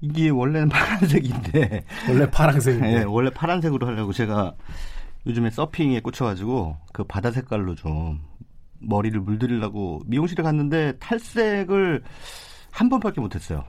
이게 0.00 0.28
원래는 0.30 0.68
파란색인데 0.68 1.84
원래 2.08 2.30
파란색인데 2.30 2.98
네, 2.98 3.04
원래 3.04 3.30
파란색으로 3.30 3.86
하려고 3.86 4.12
제가 4.12 4.54
요즘에 5.26 5.50
서핑에 5.50 6.00
꽂혀가지고 6.00 6.76
그 6.92 7.04
바다 7.04 7.30
색깔로 7.30 7.74
좀 7.74 8.20
머리를 8.78 9.18
물들이려고 9.20 10.02
미용실에 10.06 10.42
갔는데 10.42 10.92
탈색을 10.98 12.02
한 12.70 12.88
번밖에 12.88 13.20
못했어요. 13.20 13.64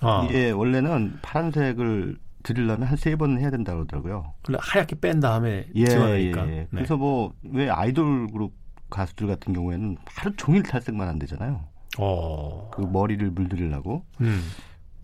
아. 0.00 0.24
이게 0.28 0.50
원래는 0.50 1.18
파란색을 1.22 2.16
드리려면 2.42 2.88
한 2.88 2.96
세번 2.96 3.38
해야 3.38 3.50
된다고 3.50 3.78
그러더라고요. 3.84 4.32
원래 4.48 4.58
하얗게 4.60 4.98
뺀 5.00 5.20
다음에 5.20 5.66
예, 5.74 5.84
지워니까 5.86 6.48
예, 6.48 6.52
예. 6.58 6.66
그래서 6.70 6.96
뭐 6.96 7.32
왜 7.44 7.68
아이돌 7.68 8.28
그룹 8.28 8.52
가수들 8.90 9.26
같은 9.26 9.52
경우에는 9.52 9.96
하루 10.06 10.34
종일 10.36 10.62
탈색만 10.62 11.06
한대잖아요. 11.08 11.60
어. 11.98 12.70
그 12.72 12.82
머리를 12.82 13.30
물들이려고. 13.30 14.04
음. 14.20 14.42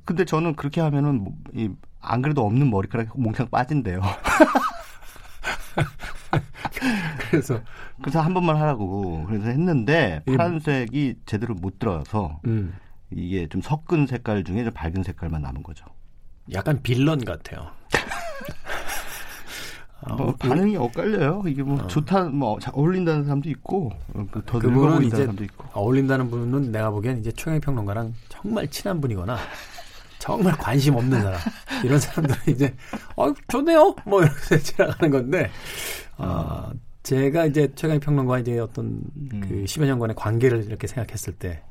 근데 0.04 0.24
저는 0.24 0.56
그렇게 0.56 0.80
하면은 0.80 1.22
뭐, 1.22 1.34
이, 1.52 1.70
안 2.00 2.22
그래도 2.22 2.46
없는 2.46 2.70
머리카락이 2.70 3.10
몽창 3.14 3.48
빠진대요. 3.48 4.00
그래서 7.30 7.60
그래서 8.00 8.20
한 8.20 8.34
번만 8.34 8.56
하라고 8.56 9.24
그래서 9.26 9.48
했는데 9.48 10.22
파란색이 10.26 11.16
제대로 11.26 11.54
못 11.54 11.78
들어서 11.78 12.40
음. 12.46 12.74
이게 13.10 13.48
좀 13.48 13.60
섞은 13.60 14.06
색깔 14.06 14.44
중에 14.44 14.64
좀 14.64 14.72
밝은 14.72 15.02
색깔만 15.02 15.42
남은 15.42 15.62
거죠. 15.62 15.84
약간 16.52 16.82
빌런 16.82 17.24
같아요. 17.24 17.70
뭐 20.06 20.34
반응이 20.36 20.76
엇갈려요. 20.76 21.42
이게 21.46 21.62
뭐 21.62 21.82
어. 21.82 21.86
좋다, 21.88 22.24
뭐 22.26 22.58
어울린다는 22.72 23.24
사람도 23.24 23.48
있고 23.50 23.90
어, 24.14 24.26
그더 24.30 24.60
그분은 24.60 25.04
이제 25.04 25.16
사람도 25.16 25.44
있고. 25.44 25.64
어울린다는 25.72 26.30
분은 26.30 26.70
내가 26.70 26.90
보기엔 26.90 27.18
이제 27.18 27.32
최강 27.32 27.60
평론가랑 27.60 28.14
정말 28.28 28.68
친한 28.68 29.00
분이거나 29.00 29.36
정말 30.18 30.56
관심 30.56 30.94
없는 30.94 31.20
사람 31.22 31.38
이런 31.84 31.98
사람들은 31.98 32.40
이제 32.48 32.74
어 33.16 33.32
좋네요 33.48 33.94
뭐 34.04 34.22
이렇게 34.22 34.58
지나가는 34.62 35.10
건데 35.10 35.50
어, 36.16 36.70
제가 37.02 37.46
이제 37.46 37.70
최강 37.74 37.98
평론가 37.98 38.38
이제 38.40 38.58
어떤 38.58 39.00
음. 39.16 39.40
그 39.40 39.64
10여 39.64 39.86
년간의 39.86 40.14
관계를 40.16 40.64
이렇게 40.64 40.86
생각했을 40.86 41.32
때 41.34 41.62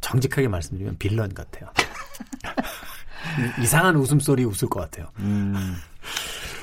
정직하게 0.00 0.48
말씀드리면 0.48 0.96
빌런 0.98 1.32
같아요. 1.34 1.68
이상한 3.60 3.96
웃음소리 3.96 4.44
웃을 4.44 4.68
것 4.68 4.80
같아요. 4.80 5.08
음. 5.18 5.74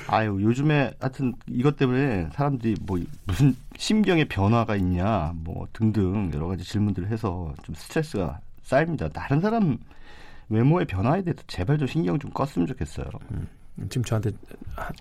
아유 0.07 0.37
요즘에 0.41 0.93
하여튼 0.99 1.33
이것 1.47 1.77
때문에 1.77 2.29
사람들이 2.33 2.75
뭐 2.85 2.99
무슨 3.25 3.55
심경의 3.77 4.25
변화가 4.25 4.75
있냐 4.77 5.31
뭐 5.35 5.67
등등 5.73 6.31
여러 6.33 6.47
가지 6.47 6.63
질문들을 6.63 7.09
해서 7.09 7.53
좀 7.63 7.75
스트레스가 7.75 8.39
쌓입니다. 8.63 9.09
다른 9.09 9.41
사람 9.41 9.77
외모의 10.49 10.85
변화에 10.85 11.21
대해서 11.23 11.41
제발 11.47 11.77
좀 11.77 11.87
신경 11.87 12.19
좀 12.19 12.31
껐으면 12.31 12.67
좋겠어요. 12.67 13.05
음, 13.31 13.47
지금 13.89 14.03
저한테 14.03 14.31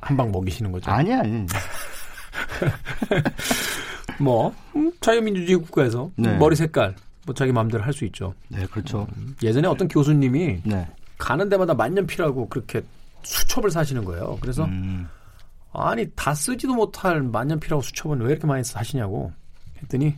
한 0.00 0.16
방 0.16 0.30
먹이시는 0.32 0.72
거죠? 0.72 0.90
아니 0.90 1.12
아니. 1.12 1.46
뭐 4.20 4.54
음, 4.76 4.90
자유민주주의 5.00 5.58
국가에서 5.58 6.10
네. 6.16 6.36
머리 6.38 6.56
색깔 6.56 6.94
뭐 7.26 7.34
자기 7.34 7.52
마음대로 7.52 7.82
할 7.84 7.92
수 7.92 8.04
있죠. 8.06 8.34
네, 8.48 8.66
그렇죠. 8.66 9.06
음, 9.16 9.34
예전에 9.42 9.68
어떤 9.68 9.88
교수님이 9.88 10.60
네. 10.64 10.86
가는 11.18 11.48
데마다 11.48 11.74
만년필하고 11.74 12.48
그렇게 12.48 12.82
수첩을 13.22 13.70
사시는 13.70 14.04
거예요. 14.04 14.38
그래서 14.40 14.64
음. 14.64 15.08
아니 15.72 16.06
다 16.14 16.34
쓰지도 16.34 16.74
못할 16.74 17.22
만년필하고 17.22 17.82
수첩은 17.82 18.20
왜 18.20 18.32
이렇게 18.32 18.46
많이 18.46 18.62
사시냐고 18.62 19.32
했더니 19.82 20.16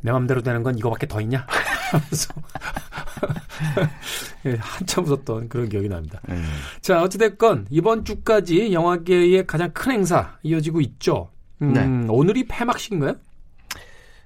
내 0.00 0.12
맘대로 0.12 0.42
되는 0.42 0.62
건 0.62 0.78
이거밖에 0.78 1.06
더 1.06 1.20
있냐 1.20 1.46
하면서 1.90 2.34
예, 4.46 4.56
한참 4.60 5.04
웃었던 5.04 5.48
그런 5.48 5.68
기억이 5.68 5.88
납니다. 5.88 6.20
음. 6.28 6.44
자 6.80 7.02
어찌됐건 7.02 7.66
이번 7.70 8.04
주까지 8.04 8.72
영화계의 8.72 9.46
가장 9.46 9.72
큰 9.72 9.92
행사 9.92 10.38
이어지고 10.42 10.80
있죠. 10.82 11.30
음, 11.60 11.72
네. 11.72 11.84
오늘이 12.08 12.46
폐막식인가요? 12.46 13.16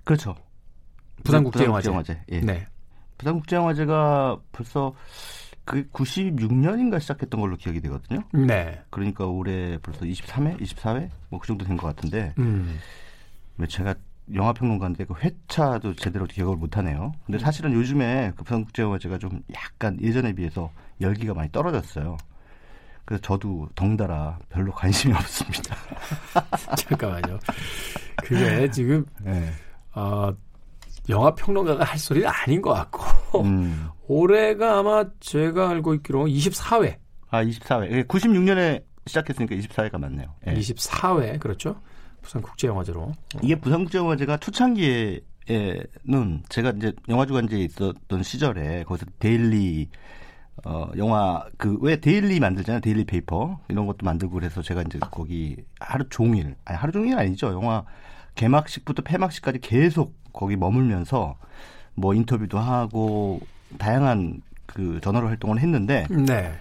그렇죠. 0.05 0.37
부산국제영화제. 1.25 1.91
부산국제영화제. 1.91 2.25
예. 2.33 2.41
네. 2.41 2.67
부산국제영화제가 3.19 4.39
벌써 4.53 4.95
그 5.73 5.89
96년인가 5.91 7.01
시작했던 7.01 7.41
걸로 7.41 7.57
기억이 7.57 7.81
되거든요. 7.81 8.21
네. 8.33 8.83
그러니까 8.91 9.25
올해 9.27 9.79
벌써 9.79 10.05
23회, 10.05 10.61
24회 10.61 11.09
뭐 11.31 11.41
그 11.41 11.47
정도 11.47 11.65
된 11.65 11.79
것 11.79 11.87
같은데. 11.87 12.35
음. 12.39 12.79
제가 13.69 13.95
영화 14.35 14.53
평론가인데 14.53 15.07
그 15.07 15.15
회차도 15.15 15.95
제대로 15.95 16.27
기억을 16.27 16.57
못 16.59 16.77
하네요. 16.77 17.13
근데 17.25 17.39
사실은 17.39 17.73
요즘에 17.73 18.33
그 18.37 18.45
부산국제영화제가 18.45 19.17
좀 19.19 19.43
약간 19.55 19.99
예전에 20.03 20.35
비해서 20.35 20.71
열기가 21.01 21.33
많이 21.33 21.51
떨어졌어요. 21.51 22.19
그래서 23.07 23.23
저도 23.23 23.69
덩달아 23.75 24.39
별로 24.51 24.73
관심이 24.73 25.15
없습니다. 25.17 25.75
잠깐만요. 26.77 27.39
그게 28.25 28.71
지금 28.71 29.07
네. 29.23 29.51
어, 29.95 30.33
영화 31.09 31.35
평론가가 31.35 31.85
할 31.85 31.99
소리는 31.99 32.29
아닌 32.29 32.63
것 32.63 32.73
같고 32.73 33.43
음. 33.43 33.89
올해가 34.09 34.79
아마 34.79 35.05
제가 35.21 35.71
알고 35.71 35.95
있기로 35.95 36.27
24회. 36.27 36.97
아 37.31 37.43
24회. 37.45 38.07
96년에 38.07 38.83
시작했으니까 39.07 39.55
24회가 39.57 39.99
맞네요. 39.99 40.27
네. 40.47 40.55
24회 40.55 41.41
그렇죠. 41.41 41.77
부산국제영화제로. 42.23 43.13
이게 43.43 43.57
부산국제영화제가 43.57 44.37
초창기에는 44.37 45.23
제가 46.49 46.71
이제 46.77 46.93
영화주간지에 47.09 47.59
있었던 47.65 48.23
시절에 48.23 48.85
거기서 48.85 49.07
daily 49.19 49.89
어 50.65 50.89
영화 50.99 51.45
그 51.57 51.77
왜 51.81 51.97
daily 51.97 52.39
만들잖아요 52.39 52.81
daily 52.81 53.05
paper 53.05 53.59
이런 53.69 53.87
것도 53.87 54.05
만들고 54.05 54.35
그래서 54.35 54.61
제가 54.63 54.83
이제 54.83 55.01
거기 55.11 55.57
하루 55.81 56.05
종일 56.11 56.55
아니 56.67 56.77
하루 56.79 56.93
종일 56.93 57.19
아니죠 57.19 57.49
영화 57.53 57.83
개막식부터 58.35 59.03
폐막식까지 59.03 59.61
계속 59.61 60.15
거기 60.33 60.57
머물면서 60.57 61.37
뭐 61.95 62.15
인터뷰도 62.15 62.59
하고 62.59 63.41
다양한 63.79 64.41
그 64.67 65.01
전화로 65.03 65.29
활동을 65.29 65.61
했는데 65.61 66.07
네. 66.11 66.53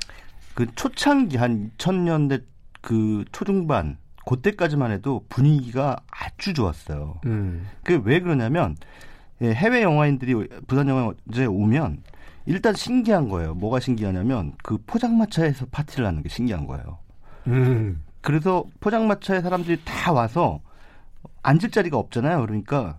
그 0.54 0.68
초창기 0.76 1.38
한 1.38 1.72
2000년대 1.78 2.44
그 2.82 3.24
초중반 3.32 3.98
그때까지만 4.26 4.92
해도 4.92 5.26
분위기가 5.30 5.98
아주 6.12 6.54
좋았어요. 6.54 7.22
음. 7.26 7.68
그게 7.84 8.02
왜 8.04 8.20
그러냐면 8.20 8.76
예, 9.42 9.54
해외 9.54 9.82
영화인들이 9.82 10.48
부산 10.68 10.88
영화제에 10.88 11.46
오면 11.46 12.04
일단 12.46 12.74
신기한 12.76 13.30
거예요. 13.30 13.54
뭐가 13.56 13.80
신기하냐면 13.80 14.54
그 14.64 14.78
포장마차에서 14.86 15.68
파티를 15.72 16.06
하는 16.06 16.22
게 16.22 16.30
신기한 16.30 16.68
거예요. 16.68 17.00
음. 17.48 18.04
그래서 18.22 18.66
포장마차에 18.80 19.42
사람들이 19.42 19.80
다 19.84 20.12
와서 20.12 20.60
앉을 21.44 21.72
자리가 21.72 21.98
없잖아요. 21.98 22.42
그러니까 22.46 22.98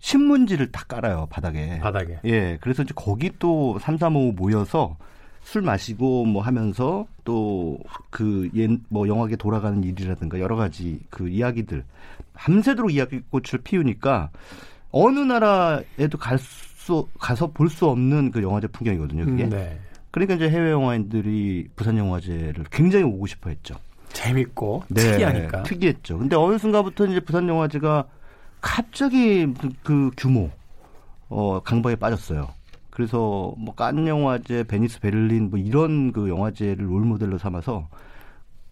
신문지를 0.00 0.70
다 0.72 0.84
깔아요 0.86 1.26
바닥에. 1.30 1.78
바닥에. 1.80 2.18
예, 2.24 2.58
그래서 2.60 2.82
이제 2.82 2.92
거기 2.94 3.30
또 3.38 3.78
삼삼오오 3.80 4.32
모여서 4.32 4.96
술 5.42 5.62
마시고 5.62 6.24
뭐 6.26 6.42
하면서 6.42 7.06
또 7.24 7.78
그 8.10 8.48
옛뭐 8.54 9.08
영화계 9.08 9.36
돌아가는 9.36 9.82
일이라든가 9.82 10.38
여러 10.38 10.54
가지 10.56 11.00
그 11.10 11.28
이야기들 11.28 11.84
밤새도록 12.34 12.92
이야기꽃을 12.92 13.62
피우니까 13.64 14.30
어느 14.92 15.18
나라에도 15.20 16.16
갈 16.18 16.38
수 16.38 17.08
가서 17.18 17.46
볼 17.50 17.68
수 17.70 17.86
없는 17.88 18.30
그 18.30 18.42
영화제 18.42 18.66
풍경이거든요. 18.66 19.24
그게. 19.24 19.44
음, 19.44 19.50
네. 19.50 19.78
그러니까 20.10 20.34
이제 20.34 20.50
해외 20.50 20.70
영화인들이 20.70 21.68
부산 21.74 21.96
영화제를 21.96 22.66
굉장히 22.70 23.04
오고 23.06 23.26
싶어 23.26 23.48
했죠. 23.48 23.74
재밌고 24.14 24.84
네, 24.88 25.02
특이하니까. 25.12 25.62
특이했죠. 25.64 26.18
근데 26.18 26.36
어느 26.36 26.56
순간부터 26.56 27.06
이제 27.06 27.20
부산 27.20 27.46
영화제가 27.48 28.06
갑자기 28.62 29.46
그 29.82 30.10
규모 30.16 30.50
어 31.28 31.60
강박에 31.60 31.96
빠졌어요. 31.96 32.48
그래서 32.90 33.52
뭐 33.58 33.74
깐 33.74 34.06
영화제, 34.06 34.62
베니스, 34.64 35.00
베를린 35.00 35.50
뭐 35.50 35.58
이런 35.58 36.12
그 36.12 36.28
영화제를 36.30 36.88
롤 36.88 37.02
모델로 37.02 37.36
삼아서 37.38 37.88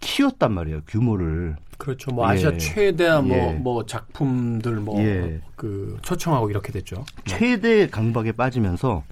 키웠단 0.00 0.52
말이에요 0.52 0.80
규모를. 0.86 1.56
그렇죠. 1.76 2.12
뭐 2.12 2.26
아시아 2.26 2.52
예. 2.52 2.58
최대 2.58 3.08
뭐뭐 3.10 3.28
예. 3.36 3.52
뭐 3.54 3.84
작품들 3.84 4.76
뭐그 4.76 5.00
예. 5.02 5.40
그 5.56 5.98
초청하고 6.02 6.50
이렇게 6.50 6.72
됐죠. 6.72 7.04
최대 7.24 7.88
강박에 7.88 8.32
빠지면서 8.32 9.02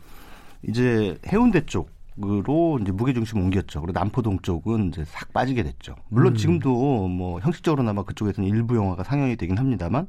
이제 0.63 1.19
해운대 1.27 1.67
쪽 1.67 1.91
으로 2.23 2.79
이제 2.81 2.93
무게 2.93 3.13
중심 3.13 3.39
옮겼죠. 3.39 3.81
그리고 3.81 3.99
남포동 3.99 4.41
쪽은 4.41 4.89
이제 4.89 5.05
싹 5.05 5.33
빠지게 5.33 5.63
됐죠. 5.63 5.95
물론 6.09 6.33
음. 6.33 6.37
지금도 6.37 7.09
뭐 7.09 7.41
형식적으로나마 7.41 8.03
그쪽에서는 8.03 8.49
일부 8.49 8.77
영화가 8.77 9.05
상영이 9.05 9.37
되긴 9.37 9.57
합니다만 9.59 10.07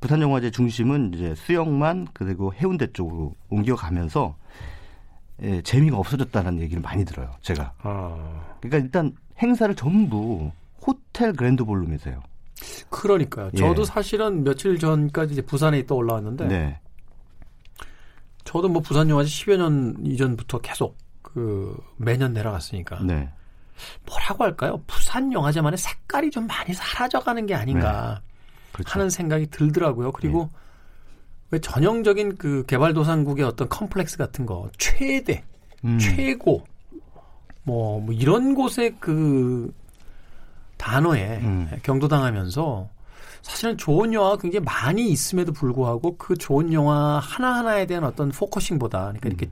부산 0.00 0.20
영화제 0.20 0.50
중심은 0.50 1.12
이제 1.14 1.34
수영만 1.34 2.06
그리고 2.12 2.52
해운대 2.54 2.92
쪽으로 2.92 3.34
옮겨가면서 3.50 4.36
예, 5.42 5.60
재미가 5.62 5.96
없어졌다는 5.96 6.60
얘기를 6.60 6.80
많이 6.80 7.04
들어요. 7.04 7.30
제가. 7.40 7.72
아. 7.82 8.56
그러니까 8.60 8.78
일단 8.78 9.12
행사를 9.40 9.74
전부 9.74 10.50
호텔 10.86 11.32
그랜드 11.32 11.64
볼룸에서 11.64 12.10
해요. 12.10 12.22
그러니까요. 12.90 13.50
예. 13.54 13.56
저도 13.56 13.84
사실은 13.84 14.44
며칠 14.44 14.78
전까지 14.78 15.32
이제 15.32 15.42
부산에 15.42 15.78
있다 15.80 15.94
올라왔는데 15.94 16.46
네. 16.46 16.80
저도 18.44 18.68
뭐 18.68 18.82
부산 18.82 19.08
영화제 19.08 19.28
10여 19.28 19.56
년 19.56 19.96
이전부터 20.04 20.58
계속 20.60 20.96
그 21.32 21.76
매년 21.96 22.32
내려갔으니까. 22.32 23.02
네. 23.02 23.28
뭐라고 24.06 24.44
할까요? 24.44 24.80
부산 24.86 25.32
영화제만의 25.32 25.78
색깔이 25.78 26.30
좀 26.30 26.46
많이 26.46 26.72
사라져가는 26.74 27.46
게 27.46 27.54
아닌가. 27.54 28.20
네. 28.22 28.32
그렇죠. 28.72 28.90
하는 28.90 29.10
생각이 29.10 29.48
들더라고요. 29.50 30.12
그리고 30.12 30.50
네. 30.52 30.58
왜 31.52 31.60
전형적인 31.60 32.36
그 32.36 32.64
개발도상국의 32.66 33.44
어떤 33.44 33.68
컴플렉스 33.68 34.16
같은 34.16 34.46
거 34.46 34.70
최대, 34.78 35.44
음. 35.84 35.98
최고 35.98 36.64
뭐, 37.62 38.00
뭐 38.00 38.14
이런 38.14 38.54
곳에 38.54 38.94
그 38.98 39.72
단어에 40.78 41.38
음. 41.42 41.70
경도당하면서 41.82 42.88
사실은 43.42 43.76
좋은 43.76 44.14
영화가 44.14 44.38
굉장히 44.38 44.64
많이 44.64 45.10
있음에도 45.10 45.52
불구하고 45.52 46.16
그 46.16 46.36
좋은 46.36 46.72
영화 46.72 47.18
하나하나에 47.18 47.86
대한 47.86 48.04
어떤 48.04 48.30
focusing보다 48.30 48.98
그러니까 48.98 49.28
음. 49.28 49.30
이렇게 49.30 49.50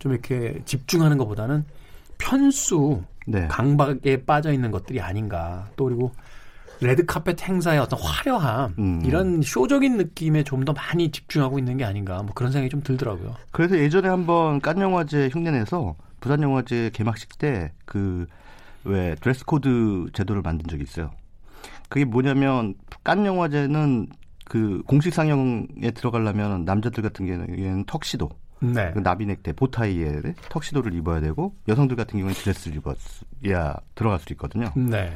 좀 0.00 0.10
이렇게 0.12 0.60
집중하는 0.64 1.16
것보다는 1.18 1.64
편수 2.18 3.02
네. 3.26 3.46
강박에 3.46 4.24
빠져 4.26 4.52
있는 4.52 4.72
것들이 4.72 5.00
아닌가. 5.00 5.68
또 5.76 5.84
그리고 5.84 6.12
레드 6.80 7.06
카펫 7.06 7.40
행사의 7.40 7.78
어떤 7.78 8.00
화려함 8.00 8.74
음. 8.78 9.02
이런 9.04 9.42
쇼적인 9.42 9.96
느낌에 9.96 10.42
좀 10.42 10.64
더 10.64 10.72
많이 10.72 11.10
집중하고 11.12 11.58
있는 11.58 11.76
게 11.76 11.84
아닌가 11.84 12.22
뭐 12.22 12.32
그런 12.34 12.50
생각이 12.50 12.70
좀 12.70 12.82
들더라고요. 12.82 13.36
그래서 13.52 13.78
예전에 13.78 14.08
한번 14.08 14.60
깐 14.60 14.80
영화제 14.80 15.28
흉내내서 15.32 15.94
부산 16.20 16.42
영화제 16.42 16.90
개막식 16.92 17.38
때 17.38 17.70
그 17.84 18.26
왜 18.84 19.14
드레스 19.20 19.44
코드 19.44 20.08
제도를 20.14 20.42
만든 20.42 20.66
적이 20.66 20.84
있어요. 20.84 21.10
그게 21.88 22.04
뭐냐면 22.04 22.74
깐 23.04 23.26
영화제는 23.26 24.08
그 24.46 24.82
공식 24.86 25.12
상영에 25.12 25.90
들어가려면 25.94 26.64
남자들 26.64 27.02
같은 27.02 27.26
경우에는 27.26 27.84
턱시도 27.84 28.30
네. 28.60 28.90
그 28.92 28.98
나비넥타 29.00 29.54
보타이에 29.54 30.20
턱시도를 30.48 30.94
입어야 30.94 31.20
되고 31.20 31.54
여성들 31.68 31.96
같은 31.96 32.18
경우는 32.18 32.34
드레스를 32.34 32.76
입어야 32.76 33.74
들어갈 33.94 34.18
수 34.20 34.32
있거든요. 34.34 34.72
네. 34.76 35.12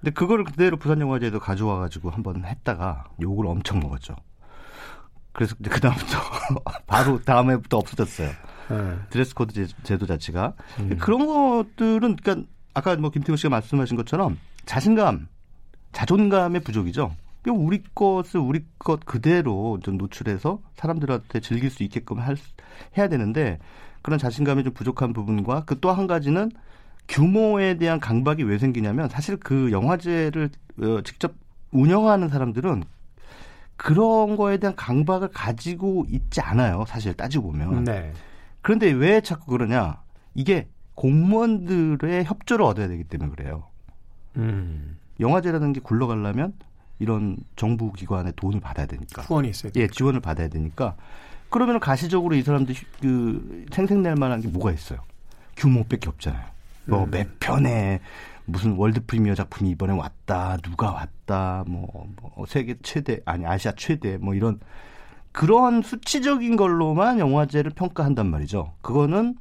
근데 0.00 0.10
그거를 0.12 0.44
그대로 0.44 0.76
부산영화제에도 0.76 1.38
가져와가지고 1.40 2.10
한 2.10 2.22
번 2.22 2.44
했다가 2.44 3.06
욕을 3.22 3.46
엄청 3.46 3.80
먹었죠. 3.80 4.16
그래서 5.32 5.54
그 5.62 5.80
다음부터 5.80 6.18
바로 6.86 7.20
다음 7.22 7.50
해부터 7.50 7.78
없어졌어요. 7.78 8.30
네. 8.70 8.96
드레스 9.10 9.34
코드 9.34 9.66
제도 9.82 10.06
자체가 10.06 10.54
음. 10.80 10.96
그런 10.98 11.26
것들은 11.26 12.16
그러니까 12.16 12.48
아까 12.74 12.96
뭐 12.96 13.10
김태우 13.10 13.36
씨가 13.36 13.50
말씀하신 13.50 13.96
것처럼 13.96 14.38
자신감, 14.64 15.28
자존감의 15.92 16.62
부족이죠. 16.62 17.14
우리 17.50 17.82
것을 17.94 18.40
우리 18.40 18.64
것 18.78 19.04
그대로 19.04 19.78
좀 19.82 19.96
노출해서 19.98 20.60
사람들한테 20.76 21.40
즐길 21.40 21.70
수 21.70 21.82
있게끔 21.82 22.18
할, 22.18 22.36
해야 22.96 23.08
되는데 23.08 23.58
그런 24.02 24.18
자신감이 24.18 24.64
좀 24.64 24.72
부족한 24.72 25.12
부분과 25.12 25.64
그 25.64 25.80
또 25.80 25.92
한 25.92 26.06
가지는 26.06 26.50
규모에 27.08 27.74
대한 27.74 28.00
강박이 28.00 28.42
왜 28.42 28.58
생기냐면 28.58 29.08
사실 29.08 29.36
그 29.36 29.70
영화제를 29.70 30.50
어, 30.82 31.00
직접 31.02 31.34
운영하는 31.72 32.28
사람들은 32.28 32.82
그런 33.76 34.36
거에 34.36 34.56
대한 34.56 34.74
강박을 34.74 35.28
가지고 35.28 36.06
있지 36.08 36.40
않아요. 36.40 36.84
사실 36.88 37.14
따지고 37.14 37.52
보면. 37.52 37.84
네. 37.84 38.12
그런데 38.62 38.90
왜 38.90 39.20
자꾸 39.20 39.50
그러냐? 39.52 40.00
이게 40.34 40.66
공무원들의 40.94 42.24
협조를 42.24 42.64
얻어야 42.64 42.88
되기 42.88 43.04
때문에 43.04 43.30
그래요. 43.30 43.64
음. 44.36 44.96
영화제라는 45.20 45.72
게 45.74 45.80
굴러가려면 45.80 46.54
이런 46.98 47.36
정부 47.56 47.92
기관의 47.92 48.32
돈을 48.36 48.60
받아야 48.60 48.86
되니까. 48.86 49.22
후원이 49.22 49.48
있어요. 49.48 49.72
예, 49.76 49.86
지원을 49.86 50.20
받아야 50.20 50.48
되니까. 50.48 50.96
그러면 51.48 51.78
가시적으로 51.80 52.34
이 52.34 52.42
사람들이 52.42 52.78
그 53.00 53.66
생색낼 53.72 54.16
만한 54.16 54.40
게 54.40 54.48
뭐가 54.48 54.72
있어요? 54.72 55.00
규모밖에 55.56 56.08
없잖아요. 56.08 56.44
뭐몇 56.86 57.26
음. 57.26 57.36
편에 57.40 58.00
무슨 58.44 58.76
월드 58.76 59.04
프리미어 59.04 59.34
작품이 59.34 59.70
이번에 59.70 59.92
왔다, 59.92 60.56
누가 60.58 60.92
왔다, 60.92 61.64
뭐, 61.66 62.08
뭐 62.20 62.46
세계 62.46 62.76
최대 62.82 63.20
아니 63.24 63.44
아시아 63.44 63.72
최대 63.76 64.16
뭐 64.18 64.34
이런 64.34 64.60
그런 65.32 65.82
수치적인 65.82 66.56
걸로만 66.56 67.18
영화제를 67.18 67.72
평가한단 67.72 68.26
말이죠. 68.26 68.72
그거는 68.80 69.36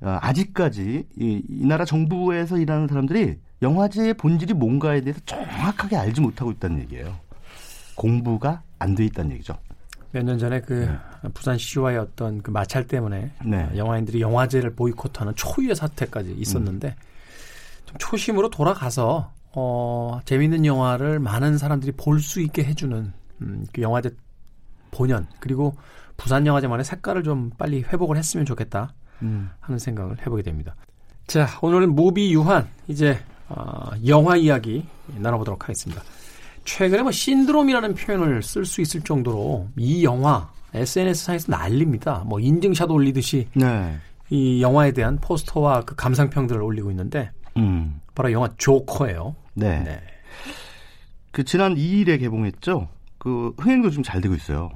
어, 0.00 0.18
아직까지 0.20 1.06
이, 1.16 1.42
이 1.48 1.66
나라 1.66 1.84
정부에서 1.84 2.58
일하는 2.58 2.88
사람들이 2.88 3.38
영화제의 3.62 4.14
본질이 4.14 4.54
뭔가에 4.54 5.00
대해서 5.00 5.20
정확하게 5.24 5.96
알지 5.96 6.20
못하고 6.20 6.50
있다는 6.50 6.80
얘기예요. 6.80 7.16
공부가 7.94 8.62
안 8.78 8.94
돼 8.94 9.04
있다는 9.04 9.32
얘기죠. 9.32 9.56
몇 10.10 10.22
년 10.24 10.38
전에 10.38 10.60
그 10.60 10.90
네. 11.22 11.30
부산 11.32 11.56
시와의 11.56 11.98
어떤 11.98 12.42
그 12.42 12.50
마찰 12.50 12.86
때문에 12.86 13.30
네. 13.46 13.70
영화인들이 13.76 14.20
영화제를 14.20 14.74
보이콧하는 14.74 15.34
초유의 15.36 15.74
사태까지 15.74 16.32
있었는데 16.32 16.88
음. 16.88 17.86
좀 17.86 17.96
초심으로 17.98 18.50
돌아가서 18.50 19.32
어, 19.54 20.20
재밌는 20.24 20.66
영화를 20.66 21.18
많은 21.18 21.56
사람들이 21.58 21.92
볼 21.92 22.20
수 22.20 22.40
있게 22.40 22.64
해주는 22.64 23.12
음, 23.42 23.66
그 23.72 23.80
영화제 23.82 24.10
본연 24.90 25.26
그리고 25.40 25.74
부산 26.16 26.46
영화제만의 26.46 26.84
색깔을 26.84 27.22
좀 27.22 27.50
빨리 27.56 27.82
회복을 27.82 28.16
했으면 28.18 28.44
좋겠다 28.44 28.92
음. 29.22 29.50
하는 29.60 29.78
생각을 29.78 30.20
해보게 30.20 30.42
됩니다. 30.42 30.74
자, 31.26 31.46
오늘은 31.62 31.94
무비 31.94 32.32
유한 32.34 32.68
이제 32.88 33.18
어, 33.54 33.90
영화 34.06 34.36
이야기 34.36 34.84
나눠보도록 35.16 35.62
하겠습니다. 35.64 36.02
최근에 36.64 37.02
뭐 37.02 37.10
신드롬이라는 37.12 37.94
표현을 37.94 38.42
쓸 38.42 38.64
수 38.64 38.80
있을 38.80 39.00
정도로 39.02 39.68
이 39.76 40.04
영화 40.04 40.50
SNS상에서 40.74 41.50
난립니다. 41.52 42.22
뭐 42.26 42.40
인증샷 42.40 42.90
올리듯이 42.90 43.48
네. 43.54 43.96
이 44.30 44.62
영화에 44.62 44.92
대한 44.92 45.18
포스터와 45.20 45.82
그 45.82 45.94
감상평들을 45.96 46.62
올리고 46.62 46.90
있는데 46.90 47.30
음. 47.56 48.00
바로 48.14 48.32
영화 48.32 48.48
조커예요. 48.56 49.34
네. 49.54 49.80
네. 49.80 50.00
그 51.30 51.44
지난 51.44 51.74
2일에 51.74 52.18
개봉했죠. 52.20 52.88
그 53.18 53.52
흥행도 53.58 53.90
좀 53.90 54.02
잘 54.02 54.20
되고 54.20 54.34
있어요. 54.34 54.70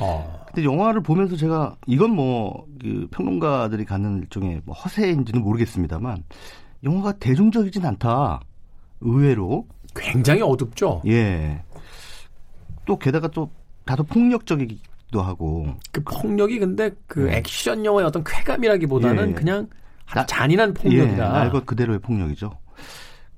어. 0.00 0.44
근데 0.46 0.64
영화를 0.64 1.02
보면서 1.02 1.36
제가 1.36 1.76
이건 1.86 2.14
뭐 2.14 2.64
그 2.82 3.06
평론가들이 3.12 3.84
갖는 3.84 4.18
일종의 4.22 4.60
뭐 4.64 4.74
허세인지는 4.74 5.40
모르겠습니다만 5.40 6.24
영화가 6.82 7.12
대중적이진 7.12 7.84
않다. 7.84 8.40
의외로 9.00 9.66
굉장히 9.94 10.42
어둡죠. 10.42 11.02
예. 11.06 11.62
또 12.84 12.98
게다가 12.98 13.28
또 13.28 13.50
다소 13.84 14.04
폭력적이기도 14.04 15.22
하고 15.22 15.74
그 15.90 16.02
폭력이 16.02 16.58
근데 16.58 16.90
그 17.06 17.20
네. 17.20 17.38
액션 17.38 17.84
영화의 17.84 18.06
어떤 18.06 18.24
쾌감이라기보다는 18.24 19.30
예. 19.30 19.34
그냥 19.34 19.68
나, 20.14 20.26
잔인한 20.26 20.74
폭력이다. 20.74 21.12
예, 21.12 21.16
날것 21.16 21.66
그대로의 21.66 22.00
폭력이죠. 22.00 22.50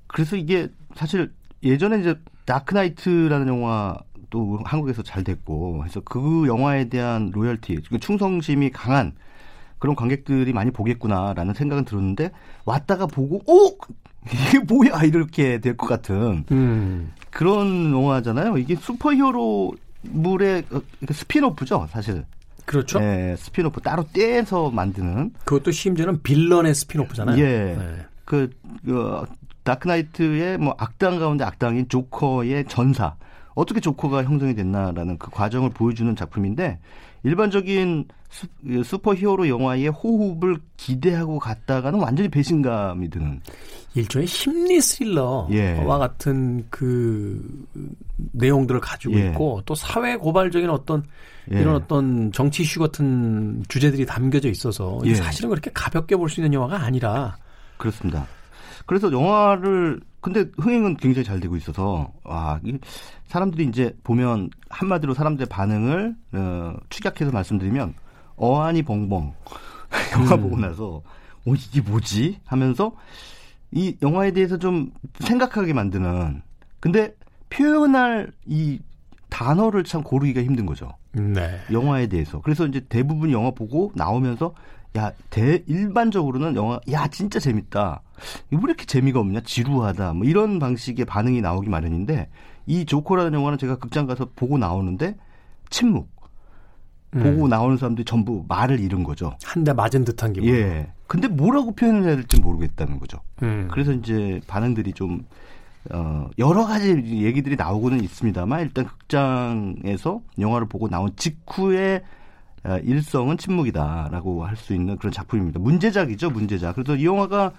그래서 0.07 0.35
이게 0.35 0.69
사실 0.95 1.33
예전에 1.63 1.99
이제 1.99 2.15
다크나이트라는 2.45 3.47
영화도 3.47 4.59
한국에서 4.63 5.03
잘 5.03 5.23
됐고 5.23 5.79
그래서 5.79 6.01
그 6.01 6.45
영화에 6.47 6.89
대한 6.89 7.31
loyalty, 7.33 7.81
그 7.89 7.99
충성심이 7.99 8.71
강한 8.71 9.13
그런 9.79 9.95
관객들이 9.95 10.53
많이 10.53 10.71
보겠구나라는 10.71 11.53
생각은 11.53 11.85
들었는데 11.85 12.31
왔다가 12.65 13.05
보고 13.07 13.41
오 13.45 13.77
이게 14.31 14.59
뭐야 14.59 15.03
이렇게 15.03 15.59
될 15.59 15.77
것 15.77 15.87
같은 15.87 16.45
음. 16.51 17.11
그런 17.29 17.91
영화잖아요. 17.91 18.57
이게 18.57 18.75
슈퍼히어로 18.75 19.73
물의 20.03 20.63
어, 20.71 20.81
spin-off죠, 21.11 21.87
사실. 21.91 22.25
그렇죠. 22.65 22.99
네, 22.99 23.35
스피노프 23.37 23.81
따로 23.81 24.05
떼서 24.11 24.71
만드는. 24.71 25.33
그것도 25.43 25.71
심지어는 25.71 26.23
빌런의 26.23 26.73
spin-off잖아요. 26.73 27.37
예. 27.37 27.75
네. 27.77 27.97
그, 28.23 28.49
그 28.83 29.23
다크나이트의 29.63 30.57
뭐 30.57 30.75
악당 30.79 31.19
가운데 31.19 31.43
악당인 31.43 31.87
조커의 31.89 32.65
전사. 32.67 33.15
어떻게 33.53 33.79
조커가 33.79 34.23
형성이 34.23 34.55
됐나라는 34.55 35.17
그 35.17 35.29
과정을 35.29 35.69
보여주는 35.69 36.15
작품인데 36.15 36.79
일반적인 37.23 38.05
슈퍼 38.83 39.13
히어로 39.13 39.47
영화의 39.47 39.87
호흡을 39.89 40.57
기대하고 40.77 41.39
갔다가는 41.39 41.99
완전히 41.99 42.29
배신감이 42.29 43.09
드는 43.09 43.41
일종의 43.93 44.27
심리 44.27 44.81
스릴러와 44.81 45.47
예. 45.51 45.75
같은 45.85 46.65
그 46.69 47.65
내용들을 48.33 48.81
가지고 48.81 49.15
예. 49.15 49.27
있고 49.27 49.61
또 49.65 49.73
사회 49.75 50.17
고발적인 50.17 50.69
어떤 50.69 51.03
예. 51.53 51.61
이런 51.61 51.75
어떤 51.75 52.31
정치 52.31 52.63
이슈 52.63 52.79
같은 52.79 53.63
주제들이 53.67 54.05
담겨져 54.05 54.49
있어서 54.49 54.99
예. 55.05 55.15
사실은 55.15 55.49
그렇게 55.49 55.71
가볍게 55.73 56.15
볼 56.15 56.29
수 56.29 56.41
있는 56.41 56.53
영화가 56.53 56.83
아니라 56.83 57.37
그렇습니다. 57.77 58.27
그래서 58.85 59.11
영화를 59.11 60.01
근데 60.21 60.45
흥행은 60.57 60.97
굉장히 60.97 61.23
잘 61.23 61.39
되고 61.39 61.55
있어서 61.55 62.11
와 62.23 62.59
사람들이 63.27 63.65
이제 63.65 63.95
보면 64.03 64.49
한마디로 64.69 65.13
사람들의 65.13 65.47
반응을 65.47 66.15
어, 66.33 66.73
축약해서 66.89 67.31
말씀드리면 67.31 67.93
어안이 68.37 68.83
벙벙 68.83 69.33
영화 70.13 70.35
음. 70.35 70.41
보고 70.41 70.57
나서 70.59 71.01
어 71.45 71.53
이게 71.53 71.81
뭐지 71.81 72.39
하면서 72.45 72.93
이 73.71 73.97
영화에 74.01 74.31
대해서 74.31 74.57
좀 74.57 74.91
생각하게 75.19 75.73
만드는 75.73 76.41
근데 76.79 77.15
표현할 77.49 78.31
이 78.45 78.79
단어를 79.29 79.83
참 79.83 80.01
고르기가 80.01 80.41
힘든 80.41 80.65
거죠. 80.65 80.93
네. 81.11 81.59
영화에 81.71 82.07
대해서. 82.07 82.41
그래서 82.41 82.65
이제 82.65 82.85
대부분 82.87 83.31
영화 83.31 83.51
보고 83.51 83.91
나오면서 83.95 84.53
야, 84.97 85.11
대, 85.29 85.61
일반적으로는 85.67 86.55
영화, 86.55 86.79
야, 86.91 87.07
진짜 87.09 87.37
재밌다. 87.39 88.01
왜 88.49 88.59
이렇게 88.63 88.85
재미가 88.85 89.19
없냐? 89.19 89.41
지루하다. 89.41 90.13
뭐 90.13 90.25
이런 90.25 90.57
방식의 90.57 91.03
반응이 91.05 91.41
나오기 91.41 91.69
마련인데, 91.69 92.29
이 92.65 92.85
조커라는 92.85 93.33
영화는 93.33 93.57
제가 93.57 93.75
극장 93.75 94.05
가서 94.05 94.29
보고 94.35 94.57
나오는데, 94.57 95.17
침묵. 95.69 96.14
음. 97.15 97.23
보고 97.23 97.47
나오는 97.47 97.77
사람들이 97.77 98.05
전부 98.05 98.43
말을 98.47 98.79
잃은 98.79 99.03
거죠. 99.03 99.37
한 99.43 99.63
대 99.63 99.73
맞은 99.73 100.05
듯한 100.05 100.33
기분. 100.33 100.49
예. 100.49 100.91
근데 101.07 101.27
뭐라고 101.27 101.73
표현을 101.75 102.03
해야 102.03 102.15
될지 102.15 102.39
모르겠다는 102.41 102.99
거죠. 102.99 103.19
음. 103.43 103.67
그래서 103.71 103.91
이제 103.93 104.41
반응들이 104.47 104.93
좀, 104.93 105.23
어, 105.91 106.27
여러 106.39 106.65
가지 106.65 106.89
얘기들이 106.89 107.55
나오고는 107.55 108.03
있습니다만, 108.03 108.61
일단 108.61 108.85
극장에서 108.85 110.21
영화를 110.39 110.67
보고 110.67 110.87
나온 110.89 111.11
직후에 111.15 112.03
어, 112.63 112.77
일성은 112.83 113.37
침묵이다라고 113.37 114.43
할 114.45 114.55
수 114.57 114.73
있는 114.73 114.97
그런 114.97 115.11
작품입니다. 115.11 115.59
문제작이죠, 115.59 116.31
문제작. 116.31 116.73
그래서 116.75 116.95
이 116.95 117.05
영화가 117.05 117.51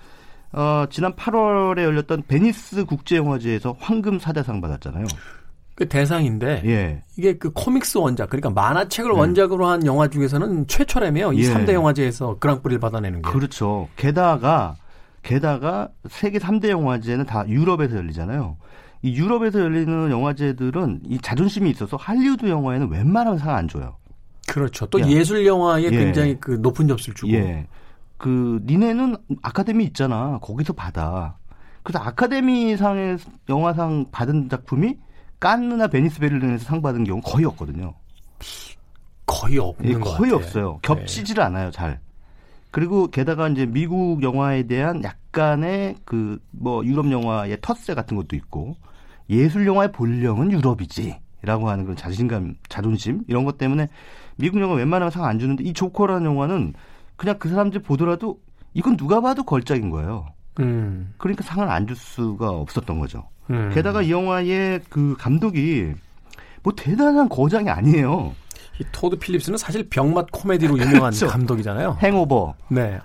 어, 0.53 0.87
지난 0.91 1.13
8월에 1.15 1.83
열렸던 1.85 2.25
베니스 2.27 2.85
국제영화제에서 2.85 3.77
황금 3.79 4.19
사자상 4.19 4.61
받았잖아요. 4.61 5.05
그 5.77 5.87
대상인데 5.89 6.63
예. 6.65 7.03
이게 7.19 7.37
그 7.37 7.53
코믹스 7.53 7.99
원작 7.99 8.31
그러니까 8.31 8.49
만화책을 8.51 9.13
네. 9.13 9.19
원작으로 9.19 9.67
한 9.67 9.85
영화 9.87 10.09
중에서는 10.09 10.67
최초라며요. 10.67 11.35
이 11.35 11.45
예. 11.45 11.53
3대 11.53 11.75
영화제에서 11.75 12.39
그랑프리를 12.41 12.81
받아내는 12.81 13.21
게. 13.23 13.31
그렇죠. 13.31 13.87
게다가 13.97 14.75
게다가 15.23 15.91
세계 16.09 16.39
3대 16.39 16.71
영화제는 16.71 17.27
다 17.27 17.45
유럽에서 17.47 17.97
열리잖아요. 17.97 18.57
이 19.03 19.15
유럽에서 19.17 19.61
열리는 19.61 20.11
영화제들은 20.11 21.03
이 21.05 21.19
자존심이 21.21 21.69
있어서 21.71 21.99
할리우드 21.99 22.47
영화에는 22.49 22.91
웬만하면 22.91 23.39
상 23.39 23.55
안 23.55 23.69
줘요. 23.69 23.97
그렇죠. 24.49 24.87
또 24.87 24.99
야. 25.01 25.07
예술 25.09 25.45
영화에 25.45 25.83
예. 25.83 25.91
굉장히 25.91 26.39
그 26.41 26.53
높은 26.53 26.89
점수를 26.89 27.15
주고. 27.15 27.33
예. 27.33 27.67
그 28.17 28.61
니네는 28.65 29.17
아카데미 29.43 29.85
있잖아. 29.85 30.39
거기서 30.41 30.73
받아. 30.73 31.37
그래서 31.83 31.99
아카데미상의 32.03 33.19
영화상 33.51 34.07
받은 34.11 34.49
작품이 34.49 34.97
깐느나 35.47 35.87
베니스 35.87 36.19
베를린에서 36.19 36.65
상 36.65 36.83
받은 36.83 37.05
경우 37.05 37.21
거의 37.23 37.45
없거든요. 37.45 37.95
거의 39.27 39.59
없는 39.59 39.91
예, 39.91 39.95
거의 39.95 40.33
없어요. 40.33 40.79
겹치질 40.83 41.37
네. 41.37 41.43
않아요, 41.43 41.71
잘. 41.71 42.01
그리고 42.73 43.07
게다가 43.07 43.49
이제 43.49 43.65
미국 43.65 44.23
영화에 44.25 44.65
대한 44.65 45.05
약간의 45.05 45.97
그 46.05 46.41
뭐 46.51 46.85
유럽 46.85 47.11
영화의 47.13 47.59
텃세 47.61 47.95
같은 47.95 48.17
것도 48.17 48.35
있고 48.35 48.77
예술 49.31 49.67
영화의 49.69 49.93
본령은 49.93 50.51
유럽이지라고 50.51 51.69
하는 51.71 51.85
그런 51.85 51.97
자신감, 51.97 52.57
자존심 52.69 53.23
이런 53.29 53.45
것 53.45 53.57
때문에 53.57 53.89
미국 54.37 54.61
영화 54.61 54.75
웬만하면 54.75 55.11
상 55.13 55.25
안 55.27 55.39
주는데 55.39 55.63
이 55.65 55.73
조커라는 55.73 56.27
영화는 56.27 56.75
그냥 57.17 57.39
그 57.39 57.49
사람들이 57.49 57.83
보더라도 57.85 58.41
이건 58.75 58.97
누가 58.97 59.21
봐도 59.21 59.45
걸작인 59.45 59.91
거예요. 59.91 60.27
음. 60.59 61.15
그러니까 61.19 61.45
상을 61.45 61.69
안 61.71 61.87
줄 61.87 61.95
수가 61.97 62.51
없었던 62.51 62.99
거죠. 62.99 63.29
음. 63.51 63.71
게다가 63.75 64.03
이 64.03 64.11
영화의 64.11 64.81
그 64.89 65.15
감독이 65.19 65.93
뭐 66.63 66.73
대단한 66.77 67.29
거장이 67.29 67.69
아니에요. 67.71 68.35
이 68.79 68.85
토드 68.93 69.17
필립스는 69.19 69.57
사실 69.57 69.89
병맛 69.89 70.27
코미디로 70.33 70.77
유명한 70.79 71.01
그렇죠. 71.13 71.29
감독이잖아요. 71.29 71.97
행오버. 72.03 72.55
네. 72.69 72.99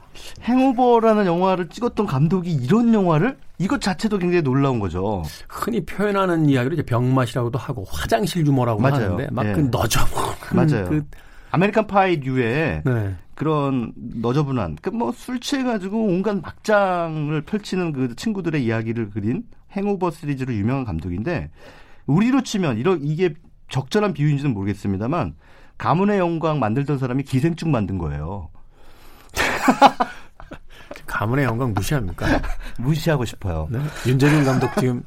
행오버라는 0.44 1.26
영화를 1.26 1.70
찍었던 1.70 2.06
감독이 2.08 2.52
이런 2.52 2.94
영화를 2.94 3.38
이것 3.58 3.80
자체도 3.80 4.18
굉장히 4.18 4.42
놀라운 4.42 4.80
거죠. 4.80 5.24
흔히 5.48 5.86
표현하는 5.86 6.50
이야기를 6.50 6.74
이제 6.78 6.84
병맛이라고도 6.86 7.58
하고 7.60 7.86
화장실 7.90 8.46
유머라고 8.46 8.82
맞아요. 8.82 8.96
하는데 9.14 9.28
막그 9.32 9.50
예. 9.50 9.62
너저분 9.72 10.24
맞아요. 10.54 10.90
그 10.90 11.04
아메리칸 11.52 11.88
파이류의 11.88 12.82
네. 12.84 13.16
그런 13.36 13.94
너저분한 13.96 14.78
그 14.82 14.90
뭐 14.92 15.12
술 15.14 15.40
취해가지고 15.40 15.98
온갖 16.06 16.36
막장을 16.42 17.40
펼치는 17.42 17.94
그 17.94 18.16
친구들의 18.16 18.64
이야기를 18.64 19.12
그린 19.12 19.44
행오버 19.76 20.12
시리즈로 20.12 20.54
유명한 20.54 20.86
감독인데 20.86 21.50
우리로 22.06 22.44
치면 22.44 22.78
이런 22.78 23.00
이게 23.04 23.34
적절한 23.70 24.14
비유인지는 24.14 24.54
모르겠습니다만 24.54 25.36
가문의 25.78 26.20
영광 26.20 26.60
만들던 26.60 26.98
사람이 26.98 27.24
기생충 27.24 27.72
만든 27.72 27.98
거예요. 27.98 28.50
가문의 31.08 31.46
영광 31.46 31.74
무시합니까? 31.74 32.26
무시하고 32.78 33.26
싶어요. 33.26 33.68
네? 33.72 33.80
윤재균 34.08 34.44
감독 34.44 34.70
지금 34.80 35.04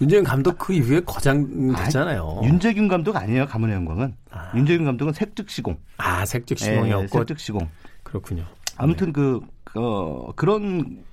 윤재균 0.00 0.24
감독 0.24 0.58
그 0.58 0.72
이후에 0.72 1.00
거장 1.00 1.72
됐잖아요. 1.74 2.40
아, 2.42 2.46
윤재균 2.46 2.88
감독 2.88 3.16
아니에요. 3.16 3.46
가문의 3.46 3.76
영광은. 3.76 4.14
아. 4.30 4.52
윤재균 4.54 4.84
감독은 4.84 5.12
색즉시공. 5.12 5.78
아 5.98 6.24
색즉시공이었고. 6.24 7.02
네, 7.02 7.08
색즉시공. 7.08 7.68
그렇군요. 8.02 8.44
아무튼 8.76 9.08
네. 9.08 9.12
그 9.12 9.40
어, 9.74 10.32
그런 10.36 11.04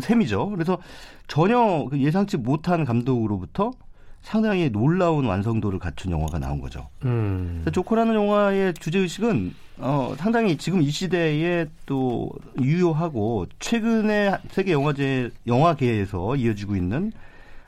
셈이죠. 0.00 0.50
그래서 0.50 0.78
전혀 1.28 1.86
그 1.90 1.98
예상치 1.98 2.36
못한 2.36 2.84
감독으로부터 2.84 3.72
상당히 4.22 4.70
놀라운 4.70 5.24
완성도를 5.24 5.78
갖춘 5.78 6.12
영화가 6.12 6.38
나온 6.38 6.60
거죠. 6.60 6.88
음. 7.04 7.64
조커라는 7.72 8.14
영화의 8.14 8.74
주제 8.74 9.00
의식은 9.00 9.52
어, 9.78 10.14
상당히 10.16 10.56
지금 10.56 10.80
이 10.80 10.90
시대에 10.90 11.66
또 11.86 12.30
유효하고 12.60 13.46
최근에 13.58 14.38
세계 14.50 14.72
영화제 14.72 15.30
영화계에서 15.46 16.36
이어지고 16.36 16.76
있는 16.76 17.12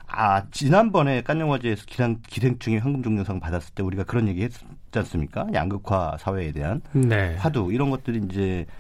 아 0.07 0.45
지난번에 0.53 1.23
깐 1.23 1.41
영화제에서 1.41 1.85
기상 1.87 2.19
기생충의 2.29 2.79
황금종려상 2.79 3.41
받았을 3.41 3.75
때 3.75 3.83
우리가 3.83 4.05
그런 4.05 4.29
얘기 4.29 4.43
했지 4.43 4.61
않습니까? 4.95 5.49
양극화 5.53 6.19
사회에 6.21 6.53
대한 6.53 6.83
네. 6.93 7.35
화두 7.37 7.73
이런 7.73 7.91
것들이 7.91 8.21
이제 8.31 8.67
어, 8.67 8.71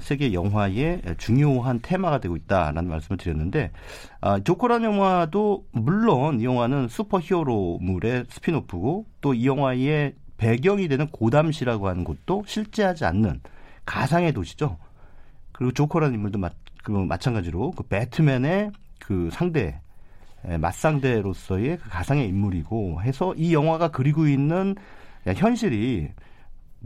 세계 0.00 0.32
영화의 0.32 1.02
중요한 1.18 1.80
테마가 1.82 2.18
되고 2.18 2.36
있다라는 2.36 2.88
말씀을 2.88 3.18
드렸는데 3.18 3.70
아, 4.20 4.40
조커라는 4.40 4.84
영화도 4.94 5.66
물론 5.72 6.40
이 6.40 6.44
영화는 6.44 6.88
슈퍼히어로물의 6.88 8.24
스피노프고 8.28 9.06
또 9.20 9.34
이 9.34 9.46
영화의 9.46 10.14
배경이 10.36 10.88
되는 10.88 11.06
고담시라고 11.08 11.88
하는 11.88 12.04
곳도 12.04 12.44
실제하지 12.46 13.04
않는 13.04 13.40
가상의 13.84 14.32
도시죠. 14.32 14.78
그리고 15.52 15.72
조커라는 15.72 16.14
인물도 16.14 16.38
마, 16.38 16.50
그 16.82 16.90
마찬가지로 16.90 17.72
그 17.72 17.82
배트맨의 17.84 18.72
그 18.98 19.28
상대 19.32 19.80
맞상대로서의 20.42 21.78
그 21.78 21.88
가상의 21.88 22.28
인물이고 22.28 23.02
해서 23.02 23.34
이 23.36 23.54
영화가 23.54 23.88
그리고 23.88 24.26
있는 24.26 24.74
현실이 25.24 26.08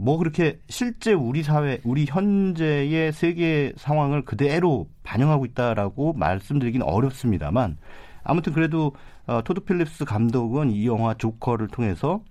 뭐 0.01 0.17
그렇게 0.17 0.61
실제 0.69 1.11
우리 1.11 1.43
사회, 1.43 1.81
우리 1.83 2.05
현재의 2.05 3.11
세계 3.11 3.73
상황을 3.75 4.23
그대로 4.23 4.87
반영하고 5.03 5.45
있다라고 5.45 6.13
말씀드리기는 6.13 6.87
어렵습니다만 6.87 7.77
아무튼 8.23 8.53
그래도 8.53 8.93
어, 9.27 9.41
토드 9.43 9.59
필립스 9.65 10.05
감독은 10.05 10.71
이 10.71 10.87
영화 10.87 11.13
조커를 11.15 11.67
통해서 11.67 12.21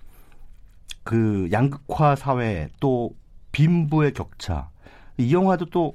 그 1.04 1.50
양극화 1.52 2.16
사회 2.16 2.70
또 2.80 3.10
빈부의 3.52 4.14
격차 4.14 4.70
이 5.18 5.34
영화도 5.34 5.66
또 5.66 5.94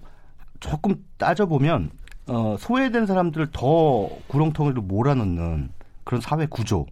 조금 0.60 1.04
따져보면 1.18 1.90
어, 2.28 2.56
소외된 2.60 3.08
사람들을 3.08 3.48
더 3.52 4.10
구렁텅이로 4.28 4.84
몰아넣는 4.84 5.72
그런 6.04 6.22
사회 6.22 6.46
구조 6.46 6.86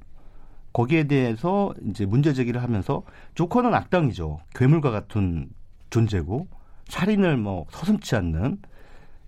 거기에 0.74 1.06
대해서 1.06 1.74
이제 1.90 2.06
문제 2.06 2.34
제기를 2.34 2.64
하면서 2.64 3.04
조커는 3.36 3.74
악당이죠. 3.74 4.40
괴물과 4.56 4.92
같은 4.92 5.50
존재고 5.90 6.48
살인을 6.88 7.38
뭐 7.38 7.66
서슴치 7.70 8.16
않는 8.16 8.60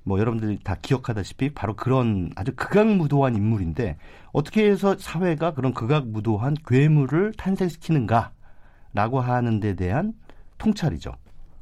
뭐 0.03 0.19
여러분들이 0.19 0.59
다 0.63 0.75
기억하다시피 0.81 1.53
바로 1.53 1.75
그런 1.75 2.31
아주 2.35 2.53
극악무도한 2.55 3.35
인물인데 3.35 3.97
어떻게 4.31 4.69
해서 4.69 4.97
사회가 4.97 5.53
그런 5.53 5.73
극악무도한 5.73 6.57
괴물을 6.67 7.33
탄생시키는가라고 7.37 9.21
하는 9.21 9.59
데 9.59 9.75
대한 9.75 10.13
통찰이죠. 10.57 11.13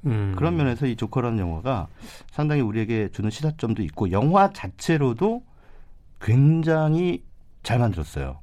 음. 0.08 0.34
그런 0.36 0.56
면에서 0.56 0.88
이 0.88 0.96
조커라는 0.96 1.40
영화가 1.40 1.88
상당히 2.32 2.62
우리에게 2.62 3.10
주는 3.12 3.30
시사점도 3.30 3.84
있고 3.84 4.12
영화 4.12 4.52
자체로도 4.52 5.44
굉장히 6.20 7.24
잘 7.62 7.78
만들었어요. 7.80 8.40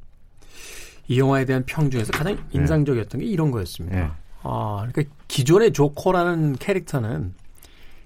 이 1.08 1.18
영화에 1.18 1.44
대한 1.46 1.64
평 1.66 1.90
중에서 1.90 2.12
가장 2.12 2.36
네. 2.36 2.42
인상적이었던 2.52 3.20
게 3.20 3.26
이런 3.26 3.50
거였습니다. 3.50 3.96
네. 3.98 4.10
아, 4.42 4.86
그러니까 4.88 5.14
기존의 5.26 5.72
조커라는 5.72 6.56
캐릭터는 6.56 7.34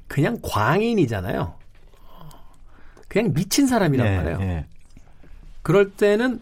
그냥 0.07 0.39
광인이잖아요. 0.43 1.55
그냥 3.09 3.35
미친 3.35 3.67
사람이란 3.67 4.07
네, 4.07 4.17
말이에요. 4.17 4.39
네. 4.39 4.67
그럴 5.63 5.91
때는 5.91 6.41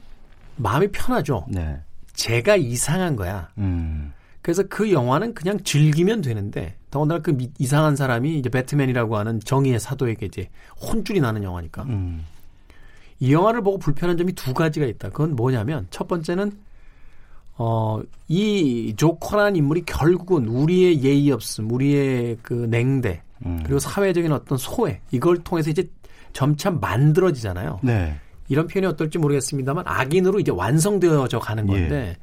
마음이 0.56 0.88
편하죠. 0.92 1.46
네. 1.48 1.80
제가 2.12 2.56
이상한 2.56 3.16
거야. 3.16 3.48
음. 3.58 4.12
그래서 4.42 4.62
그 4.68 4.92
영화는 4.92 5.34
그냥 5.34 5.62
즐기면 5.62 6.20
되는데 6.22 6.76
더군다나 6.90 7.22
그 7.22 7.36
이상한 7.58 7.96
사람이 7.96 8.38
이제 8.38 8.48
배트맨이라고 8.48 9.16
하는 9.16 9.40
정의의 9.40 9.80
사도에게 9.80 10.26
이제 10.26 10.48
혼쭐이 10.80 11.20
나는 11.20 11.42
영화니까. 11.42 11.82
음. 11.84 12.24
이 13.20 13.32
영화를 13.32 13.62
보고 13.62 13.78
불편한 13.78 14.16
점이 14.16 14.32
두 14.32 14.54
가지가 14.54 14.86
있다. 14.86 15.10
그건 15.10 15.36
뭐냐면 15.36 15.86
첫 15.90 16.08
번째는 16.08 16.52
어, 17.56 18.00
이 18.26 18.94
조커라는 18.96 19.56
인물이 19.56 19.82
결국은 19.84 20.46
우리의 20.48 21.04
예의 21.04 21.30
없음, 21.30 21.70
우리의 21.70 22.38
그 22.42 22.66
냉대, 22.70 23.22
음. 23.44 23.60
그리고 23.62 23.78
사회적인 23.78 24.32
어떤 24.32 24.56
소외, 24.56 25.00
이걸 25.10 25.36
통해서 25.44 25.70
이제 25.70 25.86
점차 26.32 26.70
만들어지잖아요. 26.70 27.80
네. 27.82 28.18
이런 28.48 28.66
표현이 28.66 28.86
어떨지 28.86 29.18
모르겠습니다만 29.18 29.84
악인으로 29.86 30.40
이제 30.40 30.50
완성되어져 30.50 31.38
가는 31.38 31.68
예. 31.68 31.72
건데 31.72 31.96
예. 31.96 32.16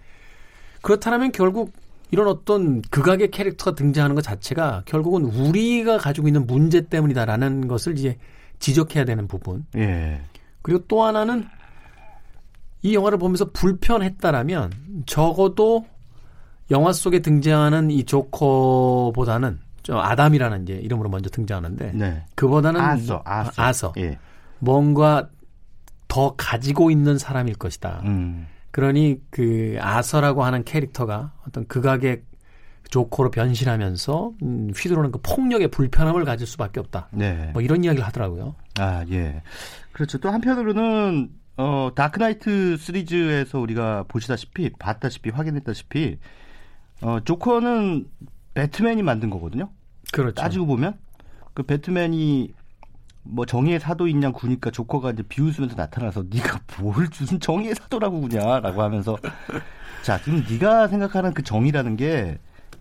그렇다면 0.81 1.31
결국 1.31 1.71
이런 2.09 2.27
어떤 2.27 2.81
극악의 2.81 3.31
캐릭터가 3.31 3.75
등장하는 3.75 4.15
것 4.15 4.21
자체가 4.21 4.83
결국은 4.85 5.23
우리가 5.25 5.97
가지고 5.97 6.27
있는 6.27 6.47
문제 6.47 6.81
때문이다라는 6.81 7.67
것을 7.67 7.97
이제 7.97 8.17
지적해야 8.59 9.05
되는 9.05 9.27
부분. 9.27 9.65
예. 9.75 10.19
그리고 10.67 10.83
또 10.89 11.01
하나는 11.01 11.47
이 12.81 12.93
영화를 12.93 13.17
보면서 13.17 13.51
불편했다라면 13.51 15.05
적어도 15.05 15.85
영화 16.71 16.91
속에 16.91 17.19
등장하는 17.19 17.89
이 17.89 18.03
조커보다는 18.03 19.59
저 19.83 19.97
아담이라는 19.97 20.63
이제 20.63 20.73
이름으로 20.73 21.07
먼저 21.07 21.29
등장하는데 21.29 21.93
네. 21.93 22.25
그보다는 22.35 22.81
아서 22.81 23.21
아서, 23.23 23.51
아서. 23.55 23.93
예. 23.95 24.19
뭔가 24.59 25.29
더 26.09 26.35
가지고 26.35 26.91
있는 26.91 27.17
사람일 27.17 27.55
것이다. 27.55 28.01
음. 28.03 28.47
그러니 28.71 29.21
그 29.29 29.77
아서라고 29.79 30.43
하는 30.43 30.65
캐릭터가 30.65 31.31
어떤 31.47 31.65
극악의 31.67 32.23
조커로 32.89 33.31
변신하면서 33.31 34.31
음, 34.43 34.71
휘두르는 34.75 35.11
그 35.11 35.19
폭력의 35.21 35.69
불편함을 35.69 36.25
가질 36.25 36.47
수밖에 36.47 36.79
없다. 36.79 37.09
네. 37.11 37.49
뭐 37.53 37.61
이런 37.61 37.83
이야기를 37.83 38.05
하더라고요. 38.05 38.55
아 38.79 39.05
예. 39.09 39.41
그렇죠. 39.91 40.17
또 40.17 40.29
한편으로는 40.29 41.29
어 41.57 41.89
다크나이트 41.95 42.77
시리즈에서 42.77 43.59
우리가 43.59 44.05
보시다시피 44.07 44.69
봤다시피 44.77 45.31
확인했다시피 45.31 46.17
어 47.01 47.19
조커는 47.23 48.07
배트맨이 48.53 49.01
만든 49.01 49.29
거거든요. 49.29 49.69
그렇죠. 50.13 50.35
따지고 50.35 50.67
보면 50.67 50.97
그 51.53 51.63
배트맨이 51.63 52.53
뭐 53.23 53.45
정의의 53.45 53.79
사도인 53.79 54.19
양 54.19 54.31
구니까 54.31 54.71
조커가 54.71 55.11
이제 55.11 55.23
비웃으면서 55.23 55.75
나타나서 55.75 56.25
네가 56.29 56.61
뭘 56.79 57.07
무슨 57.19 57.39
정의의 57.39 57.75
사도라고 57.75 58.21
구냐라고 58.21 58.81
하면서 58.81 59.17
자 60.03 60.19
지금 60.21 60.45
네가 60.49 60.87
생각하는 60.87 61.33
그 61.33 61.43
정의라는 61.43 61.97
게 61.97 62.37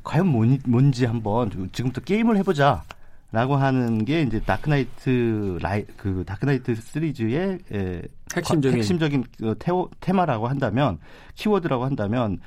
과연 0.06 0.28
뭔지 0.66 1.04
한번 1.04 1.50
지금부터 1.72 2.00
게임을 2.00 2.36
해보자. 2.38 2.84
라고 3.32 3.56
하는 3.56 4.04
게 4.04 4.22
이제 4.22 4.40
다크나이트 4.40 5.58
라이 5.60 5.84
그 5.96 6.22
다크나이트 6.24 6.76
시리즈의 6.76 7.58
에, 7.72 8.02
핵심적인 8.34 8.78
핵심적인 8.78 9.24
그 9.36 9.56
테오, 9.58 9.90
테마라고 9.98 10.46
한다면 10.46 10.98
키워드라고 11.34 11.84
한다면 11.84 12.38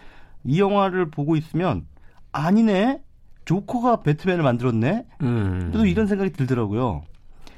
이 0.45 0.59
영화를 0.59 1.11
보고 1.11 1.35
있으면 1.35 1.85
아니네 2.31 3.03
조커가 3.43 4.03
배트맨을 4.03 4.41
만들었네 4.41 5.05
음. 5.21 5.69
또 5.73 5.85
이런 5.85 6.07
생각이 6.07 6.31
들더라고요. 6.31 7.03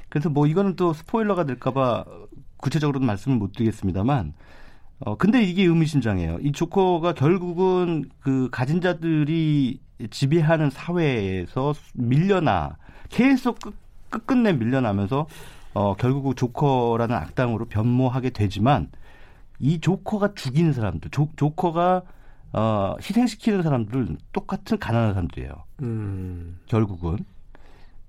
그래서 0.08 0.28
뭐 0.28 0.48
이거는 0.48 0.74
또 0.74 0.92
스포일러가 0.92 1.44
될까봐 1.44 2.04
구체적으로는 2.56 3.06
말씀을 3.06 3.38
못 3.38 3.52
드리겠습니다만 3.52 4.34
어 5.04 5.16
근데 5.16 5.42
이게 5.42 5.64
의미심장해요. 5.64 6.38
이 6.42 6.52
조커가 6.52 7.14
결국은 7.14 8.04
그 8.20 8.48
가진 8.50 8.80
자들이 8.80 9.80
지배하는 10.10 10.70
사회에서 10.70 11.74
밀려나 11.94 12.76
계속 13.08 13.60
끝, 13.60 13.74
끝끝내 14.10 14.52
밀려나면서 14.52 15.26
어, 15.74 15.94
결국 15.94 16.36
조커라는 16.36 17.16
악당으로 17.16 17.66
변모하게 17.66 18.30
되지만 18.30 18.90
이 19.58 19.80
조커가 19.80 20.34
죽이는 20.34 20.72
사람들, 20.72 21.10
조, 21.10 21.28
조커가 21.36 22.02
어, 22.52 22.96
희생시키는 23.00 23.62
사람들은 23.62 24.18
똑같은 24.32 24.78
가난한 24.78 25.14
사람들이에요. 25.14 25.52
음. 25.82 26.58
결국은. 26.66 27.18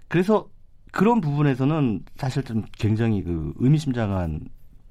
그래서 0.10 0.48
그런 0.92 1.22
부분에서는 1.22 2.04
사실 2.18 2.44
좀 2.44 2.64
굉장히 2.78 3.24
그 3.24 3.54
의미심장한 3.58 4.42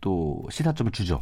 또 0.01 0.43
시사점을 0.51 0.91
주죠. 0.93 1.21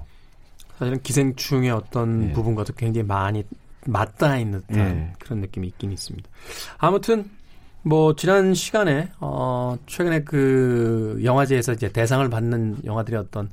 사실은 0.80 1.02
기생충의 1.02 1.70
어떤 1.72 2.28
네. 2.28 2.32
부분과도 2.32 2.72
굉장히 2.72 3.06
많이 3.06 3.44
맞닿아 3.86 4.38
있는 4.38 4.62
듯한 4.62 4.76
네. 4.76 5.12
그런 5.18 5.40
느낌이 5.40 5.68
있긴 5.68 5.92
있습니다. 5.92 6.26
아무튼 6.78 7.28
뭐 7.82 8.16
지난 8.16 8.54
시간에 8.54 9.10
어 9.20 9.76
최근에 9.86 10.22
그 10.24 11.20
영화제에서 11.22 11.74
이제 11.74 11.92
대상을 11.92 12.26
받는 12.30 12.78
영화들의 12.86 13.20
어떤 13.20 13.50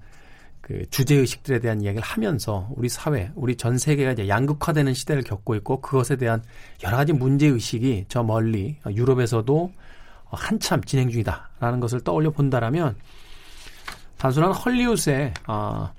그 0.61 0.89
주제 0.89 1.15
의식들에 1.15 1.59
대한 1.59 1.81
이야기를 1.81 2.01
하면서 2.01 2.69
우리 2.77 2.87
사회, 2.87 3.29
우리 3.35 3.57
전 3.57 3.77
세계가 3.77 4.13
이제 4.13 4.29
양극화되는 4.29 4.93
시대를 4.93 5.23
겪고 5.23 5.55
있고 5.55 5.81
그것에 5.81 6.15
대한 6.15 6.41
여러 6.85 6.95
가지 6.95 7.11
문제 7.11 7.47
의식이 7.47 8.05
저 8.07 8.23
멀리 8.23 8.77
유럽에서도 8.89 9.73
한참 10.27 10.81
진행 10.81 11.09
중이다라는 11.09 11.81
것을 11.81 11.99
떠올려 12.01 12.31
본다라면 12.31 12.95
단순한 14.17 14.53
헐리우드의 14.53 15.33
아, 15.45 15.91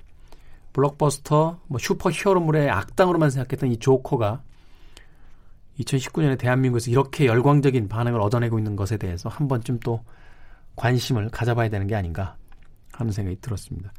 블록버스터, 0.73 1.59
뭐 1.67 1.79
슈퍼 1.79 2.11
히어로물의 2.11 2.69
악당으로만 2.69 3.29
생각했던 3.29 3.71
이 3.71 3.77
조커가 3.77 4.41
2019년에 5.79 6.37
대한민국에서 6.37 6.91
이렇게 6.91 7.25
열광적인 7.25 7.87
반응을 7.87 8.19
얻어내고 8.21 8.57
있는 8.57 8.75
것에 8.75 8.97
대해서 8.97 9.29
한 9.29 9.47
번쯤 9.47 9.79
또 9.79 10.03
관심을 10.75 11.29
가져봐야 11.29 11.69
되는 11.69 11.87
게 11.87 11.95
아닌가 11.95 12.35
하는 12.93 13.11
생각이 13.11 13.39
들었습니다. 13.41 13.91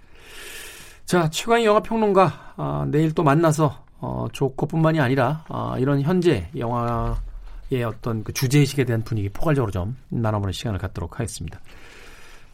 자, 1.05 1.29
최강희 1.29 1.65
영화평론가 1.65 2.55
아, 2.57 2.87
내일 2.89 3.13
또 3.13 3.23
만나서 3.23 3.85
어, 3.99 4.27
조커뿐만이 4.33 5.01
아니라 5.01 5.45
아, 5.49 5.77
이런 5.79 6.01
현재 6.03 6.49
영화의 6.57 7.85
어떤 7.87 8.23
그 8.23 8.33
주제의식에 8.33 8.85
대한 8.85 9.03
분위기 9.03 9.29
포괄적으로 9.29 9.73
좀 9.73 9.97
나눠보는 10.09 10.53
시간을 10.53 10.79
갖도록 10.79 11.19
하겠습니다. 11.19 11.61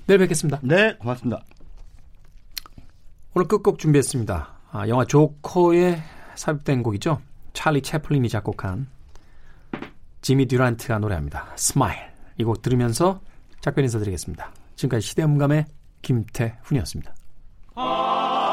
내일 0.07 0.19
뵙겠습니다. 0.21 0.61
네, 0.63 0.95
고맙습니다. 0.99 1.43
오늘 3.37 3.49
끝곡 3.49 3.79
준비했습니다. 3.79 4.49
아, 4.73 4.89
영화 4.89 5.05
조커에 5.05 5.99
삽입된 6.37 6.83
곡이죠. 6.83 7.21
찰리 7.53 7.83
채플린이 7.83 8.31
작곡한 8.31 8.87
지미 10.23 10.47
듀란트가 10.47 10.99
노래합니다. 10.99 11.49
Smile. 11.55 11.99
이 12.39 12.45
곡 12.45 12.63
들으면서 12.63 13.21
작별 13.61 13.85
인사드리겠습니다. 13.85 14.51
지금까지 14.77 15.07
시대음감의 15.07 15.67
김태훈이었습니다. 16.01 17.15
Smile, 17.77 18.46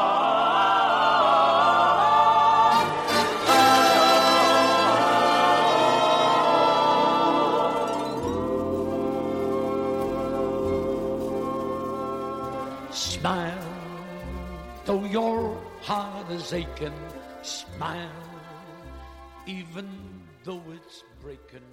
though 14.84 15.04
your 15.04 15.56
heart 15.82 16.30
is 16.30 16.52
aching. 16.52 16.92
Smile, 17.42 18.08
even 19.46 19.88
though 20.44 20.62
it's 20.72 21.02
breaking. 21.20 21.68